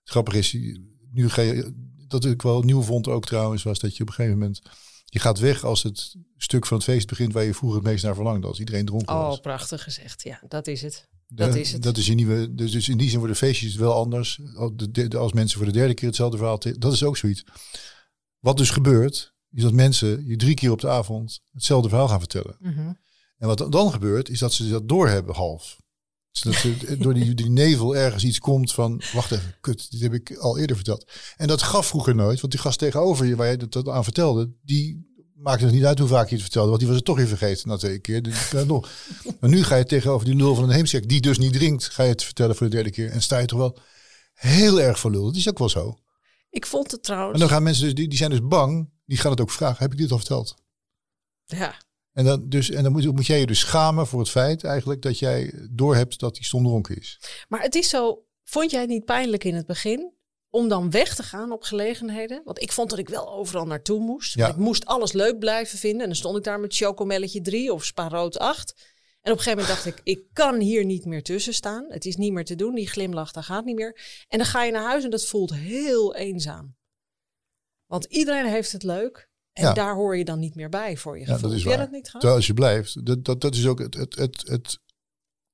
Het 0.00 0.10
grappige 0.10 0.38
is, 0.38 0.52
nu 1.12 1.28
ga 1.28 1.42
je, 1.42 1.72
dat 2.08 2.24
ik 2.24 2.42
wel 2.42 2.62
nieuw 2.62 2.82
vond 2.82 3.08
ook 3.08 3.26
trouwens, 3.26 3.62
was 3.62 3.78
dat 3.78 3.96
je 3.96 4.02
op 4.02 4.08
een 4.08 4.14
gegeven 4.14 4.38
moment, 4.38 4.60
je 5.04 5.18
gaat 5.18 5.38
weg 5.38 5.64
als 5.64 5.82
het 5.82 6.14
stuk 6.36 6.66
van 6.66 6.76
het 6.76 6.86
feest 6.86 7.06
begint 7.06 7.32
waar 7.32 7.44
je 7.44 7.54
vroeger 7.54 7.78
het 7.78 7.88
meest 7.88 8.04
naar 8.04 8.14
verlangde, 8.14 8.46
als 8.46 8.58
iedereen 8.58 8.84
dronken 8.84 9.14
was. 9.16 9.36
Oh, 9.36 9.42
prachtig 9.42 9.82
gezegd. 9.82 10.22
Ja, 10.22 10.40
dat 10.48 10.66
is 10.66 10.82
het. 10.82 11.08
De- 11.26 11.34
dat 11.34 11.54
is 11.54 11.72
het. 11.72 11.82
Dat 11.82 11.96
is 11.96 12.06
je 12.06 12.14
nieuwe, 12.14 12.54
dus, 12.54 12.70
dus 12.72 12.88
in 12.88 12.98
die 12.98 13.08
zin 13.08 13.18
worden 13.18 13.36
feestjes 13.36 13.74
wel 13.74 13.94
anders. 13.94 14.40
Als 15.16 15.32
mensen 15.32 15.58
voor 15.58 15.66
de 15.66 15.72
derde 15.72 15.94
keer 15.94 16.06
hetzelfde 16.06 16.36
verhaal, 16.36 16.60
dat 16.78 16.92
is 16.92 17.02
ook 17.02 17.16
zoiets. 17.16 17.44
Wat 18.38 18.56
dus 18.56 18.70
gebeurt, 18.70 19.34
is 19.50 19.62
dat 19.62 19.72
mensen 19.72 20.26
je 20.26 20.36
drie 20.36 20.54
keer 20.54 20.70
op 20.70 20.80
de 20.80 20.88
avond 20.88 21.40
hetzelfde 21.52 21.88
verhaal 21.88 22.08
gaan 22.08 22.18
vertellen. 22.18 22.56
Mhm. 22.60 22.92
En 23.36 23.46
wat 23.46 23.72
dan 23.72 23.92
gebeurt, 23.92 24.28
is 24.28 24.38
dat 24.38 24.52
ze 24.52 24.68
dat 24.68 24.88
doorhebben 24.88 25.34
half. 25.34 25.76
Dus 26.30 26.42
dat 26.42 26.54
ze 26.54 26.96
door 26.98 27.14
die, 27.14 27.34
die 27.34 27.50
nevel 27.50 27.96
ergens 27.96 28.24
iets 28.24 28.38
komt 28.38 28.72
van, 28.72 29.02
wacht 29.12 29.30
even, 29.30 29.56
kut, 29.60 29.90
dit 29.90 30.00
heb 30.00 30.12
ik 30.14 30.36
al 30.36 30.58
eerder 30.58 30.76
verteld. 30.76 31.12
En 31.36 31.46
dat 31.46 31.62
gaf 31.62 31.86
vroeger 31.86 32.14
nooit, 32.14 32.40
want 32.40 32.52
die 32.52 32.62
gast 32.62 32.78
tegenover 32.78 33.26
je, 33.26 33.36
waar 33.36 33.50
je 33.50 33.68
dat 33.68 33.88
aan 33.88 34.04
vertelde, 34.04 34.52
die 34.62 35.14
maakte 35.36 35.64
het 35.64 35.74
niet 35.74 35.84
uit 35.84 35.98
hoe 35.98 36.08
vaak 36.08 36.28
je 36.28 36.34
het 36.34 36.42
vertelde, 36.42 36.68
want 36.68 36.78
die 36.78 36.88
was 36.88 36.96
het 36.96 37.06
toch 37.06 37.16
weer 37.16 37.26
vergeten 37.26 37.68
na 37.68 37.76
twee 37.76 37.98
keer. 37.98 38.22
Dus, 38.22 38.52
nog. 38.66 38.88
Maar 39.40 39.50
nu 39.50 39.62
ga 39.62 39.76
je 39.76 39.84
tegenover 39.84 40.26
die 40.26 40.36
lul 40.36 40.54
van 40.54 40.64
een 40.64 40.70
heemsek, 40.70 41.08
die 41.08 41.20
dus 41.20 41.38
niet 41.38 41.52
drinkt, 41.52 41.88
ga 41.88 42.02
je 42.02 42.08
het 42.08 42.24
vertellen 42.24 42.56
voor 42.56 42.68
de 42.68 42.74
derde 42.74 42.90
keer. 42.90 43.10
En 43.10 43.22
sta 43.22 43.38
je 43.38 43.46
toch 43.46 43.58
wel 43.58 43.78
heel 44.32 44.80
erg 44.80 44.98
voor 44.98 45.10
lul. 45.10 45.24
Dat 45.24 45.36
is 45.36 45.48
ook 45.48 45.58
wel 45.58 45.68
zo. 45.68 45.98
Ik 46.50 46.66
vond 46.66 46.90
het 46.90 47.02
trouwens. 47.02 47.32
En 47.32 47.40
dan 47.40 47.48
gaan 47.48 47.62
mensen 47.62 47.84
dus, 47.84 47.94
die, 47.94 48.08
die 48.08 48.18
zijn 48.18 48.30
dus 48.30 48.42
bang, 48.42 48.90
die 49.04 49.18
gaan 49.18 49.30
het 49.30 49.40
ook 49.40 49.50
vragen, 49.50 49.82
heb 49.82 49.92
ik 49.92 49.98
dit 49.98 50.10
al 50.10 50.18
verteld? 50.18 50.54
Ja. 51.44 51.74
En 52.12 52.24
dan, 52.24 52.48
dus, 52.48 52.70
en 52.70 52.82
dan 52.82 52.92
moet, 52.92 53.12
moet 53.12 53.26
jij 53.26 53.38
je 53.40 53.46
dus 53.46 53.58
schamen 53.58 54.06
voor 54.06 54.20
het 54.20 54.30
feit 54.30 54.64
eigenlijk 54.64 55.02
dat 55.02 55.18
jij 55.18 55.68
doorhebt 55.70 56.18
dat 56.18 56.34
die 56.34 56.44
stondronken 56.44 56.96
is. 56.96 57.20
Maar 57.48 57.60
het 57.60 57.74
is 57.74 57.88
zo, 57.88 58.24
vond 58.44 58.70
jij 58.70 58.80
het 58.80 58.88
niet 58.88 59.04
pijnlijk 59.04 59.44
in 59.44 59.54
het 59.54 59.66
begin? 59.66 60.15
Om 60.50 60.68
dan 60.68 60.90
weg 60.90 61.14
te 61.14 61.22
gaan 61.22 61.52
op 61.52 61.62
gelegenheden. 61.62 62.40
Want 62.44 62.62
ik 62.62 62.72
vond 62.72 62.90
dat 62.90 62.98
ik 62.98 63.08
wel 63.08 63.32
overal 63.32 63.66
naartoe 63.66 64.00
moest. 64.00 64.34
Ja. 64.34 64.48
Ik 64.48 64.56
moest 64.56 64.84
alles 64.86 65.12
leuk 65.12 65.38
blijven 65.38 65.78
vinden. 65.78 66.00
En 66.00 66.06
dan 66.06 66.16
stond 66.16 66.36
ik 66.36 66.44
daar 66.44 66.60
met 66.60 66.76
chocomelletje 66.76 67.40
3 67.40 67.72
of 67.72 67.84
spa 67.84 68.08
rood 68.08 68.38
8. 68.38 68.94
En 69.20 69.32
op 69.32 69.38
een 69.38 69.44
gegeven 69.44 69.64
moment 69.66 69.84
dacht 69.84 69.98
ik, 69.98 70.00
ik 70.04 70.24
kan 70.32 70.60
hier 70.60 70.84
niet 70.84 71.04
meer 71.04 71.22
tussen 71.22 71.54
staan. 71.54 71.84
Het 71.88 72.04
is 72.04 72.16
niet 72.16 72.32
meer 72.32 72.44
te 72.44 72.54
doen. 72.54 72.74
Die 72.74 72.88
glimlach, 72.88 73.32
dat 73.32 73.44
gaat 73.44 73.64
niet 73.64 73.76
meer. 73.76 74.24
En 74.28 74.38
dan 74.38 74.46
ga 74.46 74.64
je 74.64 74.72
naar 74.72 74.84
huis 74.84 75.04
en 75.04 75.10
dat 75.10 75.26
voelt 75.26 75.54
heel 75.54 76.14
eenzaam. 76.14 76.76
Want 77.86 78.04
iedereen 78.04 78.46
heeft 78.46 78.72
het 78.72 78.82
leuk. 78.82 79.28
En 79.52 79.62
Ja. 79.64 79.72
daar 79.72 79.94
hoor 79.94 80.16
je 80.16 80.24
dan 80.24 80.38
niet 80.38 80.54
meer 80.54 80.68
bij 80.68 80.96
voor 80.96 81.18
je 81.18 81.26
Ja, 81.26 81.32
gevoel. 81.32 81.48
dat 81.48 81.58
is 81.58 81.64
waar. 81.64 81.76
dat 81.76 81.90
niet? 81.90 82.04
Terwijl 82.10 82.34
als 82.34 82.46
je 82.46 82.54
blijft, 82.54 83.06
dat, 83.06 83.24
dat, 83.24 83.40
dat 83.40 83.54
is 83.54 83.66
ook 83.66 83.78
het, 83.78 83.94
het, 83.94 84.14
het, 84.16 84.36
het, 84.48 84.78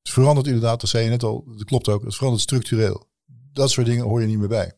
het 0.02 0.12
verandert 0.12 0.46
inderdaad, 0.46 0.80
dat 0.80 0.90
zei 0.90 1.04
je 1.04 1.11
net 1.11 1.22
al, 1.22 1.44
dat 1.56 1.64
klopt 1.64 1.88
ook, 1.88 2.04
het 2.04 2.14
verandert 2.14 2.42
structureel. 2.42 3.08
Dat 3.52 3.70
soort 3.70 3.87
dingen 3.87 4.04
hoor 4.04 4.20
je 4.20 4.26
niet 4.26 4.38
meer 4.38 4.49
bij. 4.49 4.76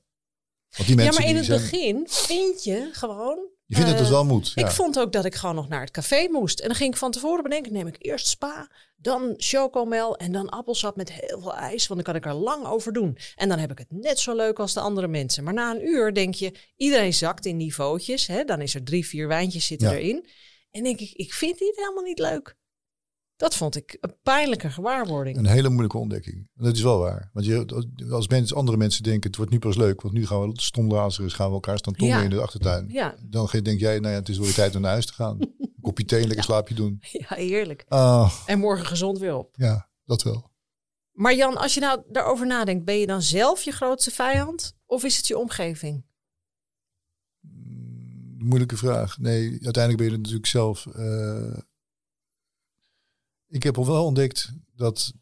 Want 0.77 0.89
die 0.89 0.97
Ja, 0.99 1.13
maar 1.13 1.27
in 1.27 1.37
het 1.37 1.45
zijn, 1.45 1.61
begin 1.61 2.03
vind 2.09 2.65
je 2.65 2.89
gewoon... 2.93 3.49
je 3.67 3.75
vindt 3.75 3.91
dat 3.91 3.99
het 3.99 4.09
eh, 4.09 4.15
wel 4.15 4.25
moet. 4.25 4.53
Ja. 4.55 4.65
Ik 4.65 4.71
vond 4.71 4.99
ook 4.99 5.13
dat 5.13 5.25
ik 5.25 5.35
gewoon 5.35 5.55
nog 5.55 5.69
naar 5.69 5.81
het 5.81 5.91
café 5.91 6.29
moest. 6.31 6.61
En 6.61 6.67
dan 6.67 6.77
ging 6.77 6.93
ik 6.93 6.99
van 6.99 7.11
tevoren 7.11 7.43
bedenken, 7.43 7.73
neem 7.73 7.87
ik 7.87 7.97
eerst 7.99 8.27
spa, 8.27 8.71
dan 8.97 9.35
chocomel 9.37 10.17
en 10.17 10.33
dan 10.33 10.49
appelsap 10.49 10.97
met 10.97 11.13
heel 11.13 11.41
veel 11.41 11.55
ijs. 11.55 11.87
Want 11.87 12.05
dan 12.05 12.13
kan 12.13 12.23
ik 12.23 12.35
er 12.37 12.41
lang 12.41 12.67
over 12.67 12.93
doen. 12.93 13.19
En 13.35 13.49
dan 13.49 13.59
heb 13.59 13.71
ik 13.71 13.79
het 13.79 13.91
net 13.91 14.19
zo 14.19 14.35
leuk 14.35 14.59
als 14.59 14.75
de 14.75 14.81
andere 14.81 15.09
mensen. 15.09 15.45
Maar 15.45 15.55
na 15.55 15.75
een 15.75 15.87
uur 15.87 16.15
denk 16.15 16.35
je, 16.35 16.55
iedereen 16.77 17.15
zakt 17.15 17.47
in 17.47 17.57
niveautjes. 17.57 18.27
Hè? 18.27 18.45
Dan 18.45 18.61
is 18.61 18.75
er 18.75 18.85
drie, 18.85 19.07
vier 19.07 19.29
wijntjes 19.29 19.67
zitten 19.67 19.91
Ja. 19.91 19.97
erin. 19.97 20.27
En 20.71 20.83
denk 20.83 21.01
ik, 21.01 21.13
ik 21.13 21.33
vind 21.33 21.59
dit 21.59 21.77
helemaal 21.77 22.05
niet 22.05 22.19
leuk. 22.19 22.57
Dat 23.37 23.55
vond 23.57 23.77
ik 23.77 23.97
een 24.01 24.15
pijnlijke 24.23 24.71
gewaarwording. 24.71 25.37
Een 25.37 25.47
hele 25.47 25.69
moeilijke 25.69 25.99
ontdekking. 25.99 26.37
En 26.57 26.65
Dat 26.65 26.75
is 26.77 26.83
wel 26.83 26.99
waar. 26.99 27.31
Want 27.33 27.47
je, 27.47 27.85
als 28.11 28.29
mensen, 28.29 28.57
andere 28.57 28.77
mensen 28.79 29.03
denken, 29.03 29.27
het 29.27 29.37
wordt 29.37 29.53
nu 29.53 29.59
pas 29.59 29.77
leuk, 29.77 30.01
want 30.01 30.15
nu 30.15 30.27
gaan 30.27 30.41
we 30.49 30.61
stomlazers, 30.61 31.33
gaan 31.35 31.49
we 31.49 31.55
elkaar 31.55 31.79
staan 31.79 31.95
tongen 31.95 32.17
Ja. 32.17 32.23
in 32.23 32.31
de 32.31 32.41
achtertuin. 32.41 32.89
Ja, 32.89 33.15
Dan 33.23 33.49
denk 33.63 33.81
jij, 33.81 33.99
nou 33.99 34.13
ja, 34.13 34.19
het 34.19 34.29
is 34.29 34.37
wel 34.37 34.45
weer 34.47 34.55
tijd 34.55 34.75
om 34.75 34.81
naar 34.81 34.91
huis 34.91 35.07
te 35.07 35.13
gaan. 35.13 35.37
Een 35.41 35.73
kopje 35.81 36.05
thee 36.05 36.27
lekker 36.27 36.45
slaapje 36.45 36.75
doen. 36.75 36.99
ja, 37.29 37.35
heerlijk. 37.37 37.85
Ah, 37.89 38.33
En 38.47 38.59
morgen 38.59 38.87
gezond 38.87 39.19
weer 39.19 39.35
op. 39.37 39.55
ja, 39.57 39.89
dat 40.05 40.23
wel. 40.23 40.53
Maar 41.13 41.35
Jan, 41.35 41.57
als 41.57 41.75
je 41.75 41.81
nou 41.81 42.03
daarover 42.09 42.47
nadenkt, 42.47 42.85
ben 42.85 42.99
je 42.99 43.07
dan 43.07 43.23
zelf 43.23 43.63
je 43.63 43.71
grootste 43.73 44.11
vijand? 44.11 44.77
Of 44.87 45.05
is 45.05 45.17
het 45.17 45.27
je 45.27 45.39
omgeving? 45.39 46.05
Moeilijke 48.39 48.77
vraag. 48.77 49.19
Nee, 49.19 49.51
uiteindelijk 49.63 49.97
ben 50.03 50.11
je 50.13 50.17
natuurlijk 50.17 50.47
zelf. 50.47 50.87
eh, 50.87 51.57
ik 53.55 53.63
heb 53.63 53.79
al 53.79 53.87
wel 53.87 54.05
ontdekt 54.05 54.53
dat 54.77 55.13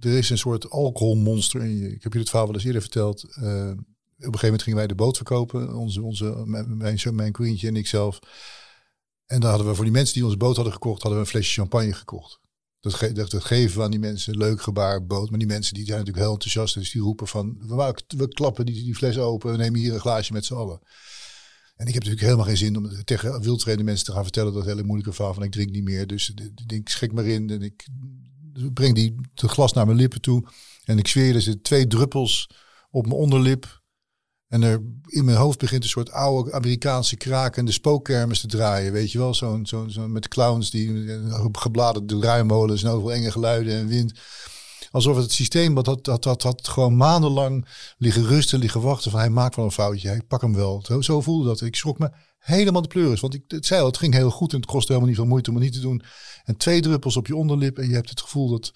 er 0.00 0.18
is 0.18 0.30
een 0.30 0.38
soort 0.38 0.70
alcoholmonster 0.70 1.60
in 1.60 1.76
je. 1.76 1.94
Ik 1.94 2.02
heb 2.02 2.12
je 2.12 2.18
het 2.18 2.28
verhaal 2.28 2.46
wel 2.46 2.54
eens 2.54 2.64
eerder 2.64 2.80
verteld. 2.80 3.22
Eh, 3.22 3.32
op 3.32 3.44
een 3.44 4.38
gegeven 4.38 4.42
moment 4.42 4.62
gingen 4.62 4.78
wij 4.78 4.86
de 4.86 4.94
boot 4.94 5.16
verkopen. 5.16 5.74
Onze, 5.74 6.02
onze, 6.02 6.42
mijn, 6.44 6.76
mijn, 6.76 6.98
mijn 7.12 7.34
en 7.60 7.76
ik 7.76 7.86
zelf. 7.86 8.18
En 9.26 9.40
dan 9.40 9.50
hadden 9.50 9.68
we 9.68 9.74
voor 9.74 9.84
die 9.84 9.92
mensen 9.92 10.14
die 10.14 10.24
onze 10.24 10.36
boot 10.36 10.54
hadden 10.54 10.72
gekocht, 10.72 11.02
hadden 11.02 11.20
we 11.20 11.24
een 11.24 11.30
flesje 11.30 11.60
champagne 11.60 11.92
gekocht. 11.92 12.40
Dat, 12.80 12.94
ge 12.94 13.12
dat, 13.12 13.34
geven 13.34 13.78
we 13.78 13.84
aan 13.84 13.90
die 13.90 14.00
mensen. 14.00 14.36
Leuk 14.36 14.62
gebaar, 14.62 15.06
boot. 15.06 15.30
Maar 15.30 15.38
die 15.38 15.48
mensen 15.48 15.74
die 15.74 15.84
zijn 15.84 15.98
natuurlijk 15.98 16.24
heel 16.24 16.34
enthousiast. 16.34 16.74
Dus 16.74 16.90
die 16.90 17.02
roepen 17.02 17.26
van, 17.26 17.58
we, 17.58 17.94
we 18.16 18.28
klappen 18.28 18.66
die, 18.66 18.84
die 18.84 18.94
fles 18.94 19.18
open. 19.18 19.50
We 19.50 19.56
nemen 19.56 19.80
hier 19.80 19.94
een 19.94 20.00
glaasje 20.00 20.32
met 20.32 20.44
z'n 20.44 20.54
allen. 20.54 20.80
En 21.78 21.86
ik 21.86 21.94
heb 21.94 22.02
natuurlijk 22.02 22.20
helemaal 22.20 22.46
geen 22.46 22.56
zin 22.56 22.76
om 22.76 23.04
tegen 23.04 23.40
wildtrainde 23.40 23.84
mensen 23.84 24.06
te 24.06 24.12
gaan 24.12 24.22
vertellen 24.22 24.52
dat 24.52 24.64
hele 24.64 24.82
moeilijke 24.82 25.12
verhaal 25.12 25.34
van 25.34 25.42
ik 25.42 25.52
drink 25.52 25.70
niet 25.70 25.84
meer. 25.84 26.06
Dus 26.06 26.32
ik 26.66 26.88
schrik 26.88 27.12
maar 27.12 27.24
in 27.24 27.50
en 27.50 27.62
ik 27.62 27.88
breng 28.72 28.94
die 28.94 29.14
het 29.34 29.50
glas 29.50 29.72
naar 29.72 29.86
mijn 29.86 29.98
lippen 29.98 30.20
toe. 30.20 30.44
En 30.84 30.98
ik 30.98 31.08
zweer 31.08 31.34
er 31.34 31.42
zitten 31.42 31.62
twee 31.62 31.86
druppels 31.86 32.50
op 32.90 33.06
mijn 33.06 33.18
onderlip. 33.18 33.82
En 34.48 34.62
er 34.62 34.82
in 35.06 35.24
mijn 35.24 35.36
hoofd 35.36 35.58
begint 35.58 35.82
een 35.82 35.88
soort 35.88 36.10
oude 36.10 36.52
Amerikaanse 36.52 37.16
krakende 37.16 37.72
spookkermis 37.72 38.40
te 38.40 38.46
draaien. 38.46 38.92
Weet 38.92 39.12
je 39.12 39.18
wel, 39.18 39.34
zo'n 39.34 39.66
zo'n 39.66 39.90
zo 39.90 40.08
met 40.08 40.28
clowns 40.28 40.70
die 40.70 41.12
eh, 41.12 41.46
gebladerde 41.52 42.18
draaimolens 42.18 42.82
en 42.82 42.90
overal 42.90 43.12
enge 43.12 43.30
geluiden 43.30 43.74
en 43.74 43.86
wind. 43.86 44.12
Alsof 44.90 45.16
het 45.16 45.32
systeem 45.32 45.74
dat 45.74 46.04
dat, 46.04 46.22
dat, 46.22 46.42
dat 46.42 46.68
gewoon 46.68 46.96
maandenlang 46.96 47.66
liggen 47.98 48.26
rusten, 48.26 48.58
liggen 48.58 48.80
wachten 48.80 49.10
van 49.10 49.20
hij 49.20 49.30
maakt 49.30 49.56
wel 49.56 49.64
een 49.64 49.70
foutje, 49.70 50.08
hij 50.08 50.22
pak 50.28 50.40
hem 50.40 50.54
wel. 50.54 50.84
Zo, 51.00 51.20
voelde 51.20 51.48
dat. 51.48 51.60
Ik 51.60 51.76
schrok 51.76 51.98
me 51.98 52.10
helemaal 52.38 52.82
de 52.82 52.88
pleuris, 52.88 53.20
want 53.20 53.34
ik 53.34 53.42
het 53.48 53.66
zei 53.66 53.80
al, 53.80 53.86
het 53.86 53.98
ging 53.98 54.14
heel 54.14 54.30
goed 54.30 54.52
en 54.52 54.60
het 54.60 54.66
kostte 54.66 54.92
helemaal 54.92 55.08
niet 55.08 55.20
veel 55.20 55.28
moeite 55.28 55.50
om 55.50 55.56
het 55.56 55.64
niet 55.64 55.74
te 55.74 55.80
doen. 55.80 56.02
En 56.44 56.56
twee 56.56 56.80
druppels 56.80 57.16
op 57.16 57.26
je 57.26 57.36
onderlip 57.36 57.78
en 57.78 57.88
je 57.88 57.94
hebt 57.94 58.10
het 58.10 58.20
gevoel 58.20 58.48
dat, 58.48 58.72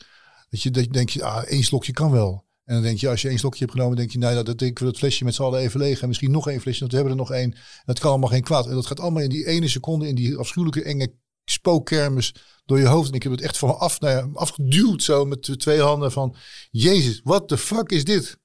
dat 0.50 0.62
je, 0.62 0.70
dat 0.70 0.84
je 0.84 0.90
denkt, 0.90 1.20
ah, 1.20 1.42
één 1.44 1.64
slokje 1.64 1.92
kan 1.92 2.10
wel. 2.10 2.44
En 2.64 2.74
dan 2.74 2.82
denk 2.82 2.98
je, 2.98 3.08
als 3.08 3.22
je 3.22 3.28
één 3.28 3.38
slokje 3.38 3.64
hebt 3.64 3.72
genomen, 3.72 3.96
denk 3.96 4.10
je, 4.10 4.18
nou 4.18 4.34
ja, 4.34 4.42
dat 4.42 4.58
drinken 4.58 4.84
we 4.84 4.90
dat 4.90 5.00
flesje 5.00 5.24
met 5.24 5.34
z'n 5.34 5.42
allen 5.42 5.60
even 5.60 5.80
leeg. 5.80 6.00
En 6.00 6.08
misschien 6.08 6.30
nog 6.30 6.48
één 6.48 6.60
flesje, 6.60 6.80
want 6.80 6.90
we 6.90 6.96
hebben 6.98 7.16
er 7.16 7.22
nog 7.22 7.32
één. 7.32 7.54
Dat 7.84 7.98
kan 7.98 8.10
allemaal 8.10 8.28
geen 8.28 8.42
kwaad. 8.42 8.66
En 8.66 8.74
dat 8.74 8.86
gaat 8.86 9.00
allemaal 9.00 9.22
in 9.22 9.28
die 9.28 9.46
ene 9.46 9.68
seconde, 9.68 10.08
in 10.08 10.14
die 10.14 10.36
afschuwelijke 10.36 10.82
enge 10.82 11.12
spookkermis 11.62 12.34
door 12.64 12.78
je 12.78 12.86
hoofd. 12.86 13.08
En 13.08 13.14
ik 13.14 13.22
heb 13.22 13.32
het 13.32 13.40
echt 13.40 13.58
van 13.58 13.78
af, 13.78 14.00
nou 14.00 14.34
afgeduwd 14.34 15.02
zo 15.02 15.24
met 15.24 15.44
de 15.44 15.56
twee 15.56 15.80
handen 15.80 16.12
van, 16.12 16.36
Jezus, 16.70 17.20
what 17.24 17.48
the 17.48 17.58
fuck 17.58 17.90
is 17.90 18.04
dit? 18.04 18.40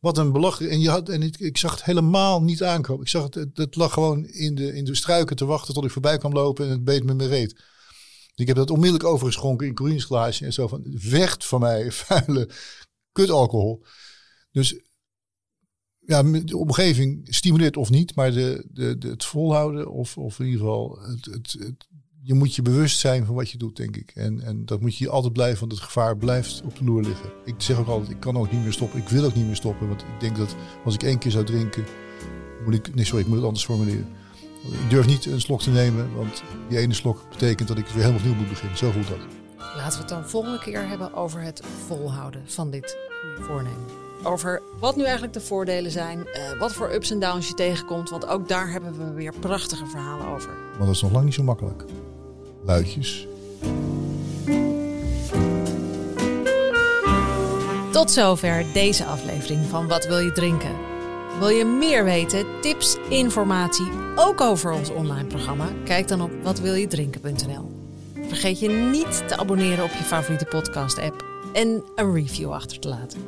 Wat 0.00 0.18
een 0.18 0.32
belachelijk. 0.32 0.72
En, 0.72 0.80
je 0.80 0.90
had, 0.90 1.08
en 1.08 1.22
ik, 1.22 1.38
ik 1.38 1.56
zag 1.56 1.70
het 1.70 1.84
helemaal 1.84 2.42
niet 2.42 2.62
aankomen. 2.62 3.02
Ik 3.02 3.08
zag 3.08 3.22
het, 3.22 3.48
het, 3.54 3.76
lag 3.76 3.92
gewoon 3.92 4.26
in 4.26 4.54
de, 4.54 4.74
in 4.74 4.84
de 4.84 4.94
struiken 4.94 5.36
te 5.36 5.44
wachten 5.44 5.74
tot 5.74 5.84
ik 5.84 5.90
voorbij 5.90 6.18
kwam 6.18 6.32
lopen 6.32 6.64
en 6.64 6.70
het 6.70 6.84
beet 6.84 7.04
me 7.04 7.14
mijn 7.14 7.28
reet. 7.28 7.64
Ik 8.34 8.46
heb 8.46 8.56
dat 8.56 8.70
onmiddellijk 8.70 9.04
overgeschonken 9.04 9.66
in 9.66 9.74
Corine's 9.74 10.04
glaasje 10.04 10.44
en 10.44 10.52
zo 10.52 10.68
van, 10.68 10.98
weg 11.10 11.36
van 11.38 11.60
mij, 11.60 11.92
vuile 11.92 12.50
kut 13.12 13.30
alcohol. 13.30 13.84
Dus 14.50 14.80
ja, 16.08 16.22
de 16.22 16.56
omgeving 16.56 17.34
stimuleert 17.34 17.76
of 17.76 17.90
niet, 17.90 18.14
maar 18.14 18.32
de, 18.32 18.66
de, 18.70 18.98
de, 18.98 19.08
het 19.08 19.24
volhouden 19.24 19.90
of, 19.90 20.18
of 20.18 20.38
in 20.38 20.44
ieder 20.44 20.60
geval, 20.60 20.98
het, 21.00 21.24
het, 21.24 21.86
je 22.28 22.34
moet 22.34 22.54
je 22.54 22.62
bewust 22.62 22.98
zijn 22.98 23.24
van 23.24 23.34
wat 23.34 23.50
je 23.50 23.58
doet, 23.58 23.76
denk 23.76 23.96
ik. 23.96 24.10
En, 24.14 24.40
en 24.40 24.64
dat 24.64 24.80
moet 24.80 24.96
je 24.96 25.08
altijd 25.08 25.32
blijven, 25.32 25.60
want 25.60 25.72
het 25.72 25.80
gevaar 25.80 26.16
blijft 26.16 26.62
op 26.64 26.76
de 26.76 26.84
loer 26.84 27.02
liggen. 27.02 27.30
Ik 27.44 27.54
zeg 27.58 27.78
ook 27.78 27.86
altijd, 27.86 28.10
ik 28.10 28.20
kan 28.20 28.36
ook 28.36 28.52
niet 28.52 28.62
meer 28.62 28.72
stoppen. 28.72 28.98
Ik 28.98 29.08
wil 29.08 29.24
ook 29.24 29.34
niet 29.34 29.46
meer 29.46 29.56
stoppen, 29.56 29.88
want 29.88 30.02
ik 30.02 30.20
denk 30.20 30.36
dat 30.36 30.56
als 30.84 30.94
ik 30.94 31.02
één 31.02 31.18
keer 31.18 31.30
zou 31.30 31.44
drinken, 31.44 31.84
moet 32.64 32.74
ik, 32.74 32.94
nee 32.94 33.04
sorry, 33.04 33.20
ik 33.20 33.26
moet 33.26 33.36
het 33.36 33.46
anders 33.46 33.64
formuleren. 33.64 34.06
Ik 34.62 34.90
durf 34.90 35.06
niet 35.06 35.26
een 35.26 35.40
slok 35.40 35.60
te 35.60 35.70
nemen, 35.70 36.16
want 36.16 36.42
die 36.68 36.78
ene 36.78 36.94
slok 36.94 37.28
betekent 37.30 37.68
dat 37.68 37.78
ik 37.78 37.86
weer 37.86 38.02
helemaal 38.02 38.20
opnieuw 38.20 38.34
moet 38.34 38.48
beginnen. 38.48 38.76
Zo 38.76 38.90
voelt 38.90 39.08
dat. 39.08 39.18
Laten 39.56 39.92
we 39.92 39.98
het 39.98 40.08
dan 40.08 40.28
volgende 40.28 40.58
keer 40.58 40.88
hebben 40.88 41.14
over 41.14 41.40
het 41.40 41.62
volhouden 41.86 42.42
van 42.46 42.70
dit 42.70 42.96
goede 43.22 43.42
voornemen. 43.42 43.84
Over 44.22 44.62
wat 44.78 44.96
nu 44.96 45.02
eigenlijk 45.02 45.32
de 45.32 45.40
voordelen 45.40 45.90
zijn, 45.90 46.26
eh, 46.26 46.58
wat 46.58 46.72
voor 46.72 46.92
ups 46.92 47.10
en 47.10 47.20
downs 47.20 47.48
je 47.48 47.54
tegenkomt. 47.54 48.10
Want 48.10 48.26
ook 48.26 48.48
daar 48.48 48.70
hebben 48.70 48.98
we 48.98 49.12
weer 49.12 49.32
prachtige 49.40 49.86
verhalen 49.86 50.26
over. 50.26 50.50
Maar 50.50 50.86
dat 50.86 50.94
is 50.94 51.02
nog 51.02 51.12
lang 51.12 51.24
niet 51.24 51.34
zo 51.34 51.42
makkelijk. 51.42 51.84
Luidjes. 52.68 53.26
Tot 57.92 58.10
zover 58.10 58.64
deze 58.72 59.04
aflevering 59.04 59.66
van 59.66 59.88
Wat 59.88 60.06
wil 60.06 60.18
je 60.18 60.32
drinken? 60.32 60.76
Wil 61.38 61.48
je 61.48 61.64
meer 61.64 62.04
weten, 62.04 62.46
tips, 62.60 62.96
informatie, 63.08 63.90
ook 64.16 64.40
over 64.40 64.72
ons 64.72 64.90
online 64.90 65.26
programma? 65.26 65.68
Kijk 65.84 66.08
dan 66.08 66.20
op 66.20 66.30
watwiljedrinken.nl. 66.42 67.70
Vergeet 68.26 68.60
je 68.60 68.68
niet 68.68 69.28
te 69.28 69.36
abonneren 69.36 69.84
op 69.84 69.90
je 69.90 70.04
favoriete 70.04 70.44
podcast 70.44 70.98
app 70.98 71.24
en 71.52 71.82
een 71.94 72.14
review 72.14 72.52
achter 72.52 72.78
te 72.78 72.88
laten. 72.88 73.20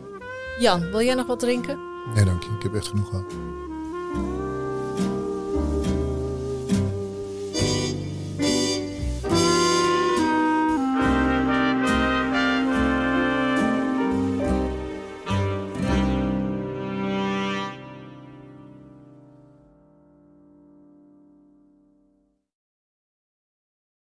Jan, 0.59 0.90
wil 0.90 1.03
jij 1.03 1.14
nog 1.14 1.26
wat 1.26 1.40
drinken? 1.40 1.79
Nee, 2.14 2.24
dank 2.24 2.42
je. 2.42 2.50
Ik 2.57 2.62
heb 2.62 2.74
echt 2.74 2.88
genoeg 2.88 3.09
gehad. 3.09 3.33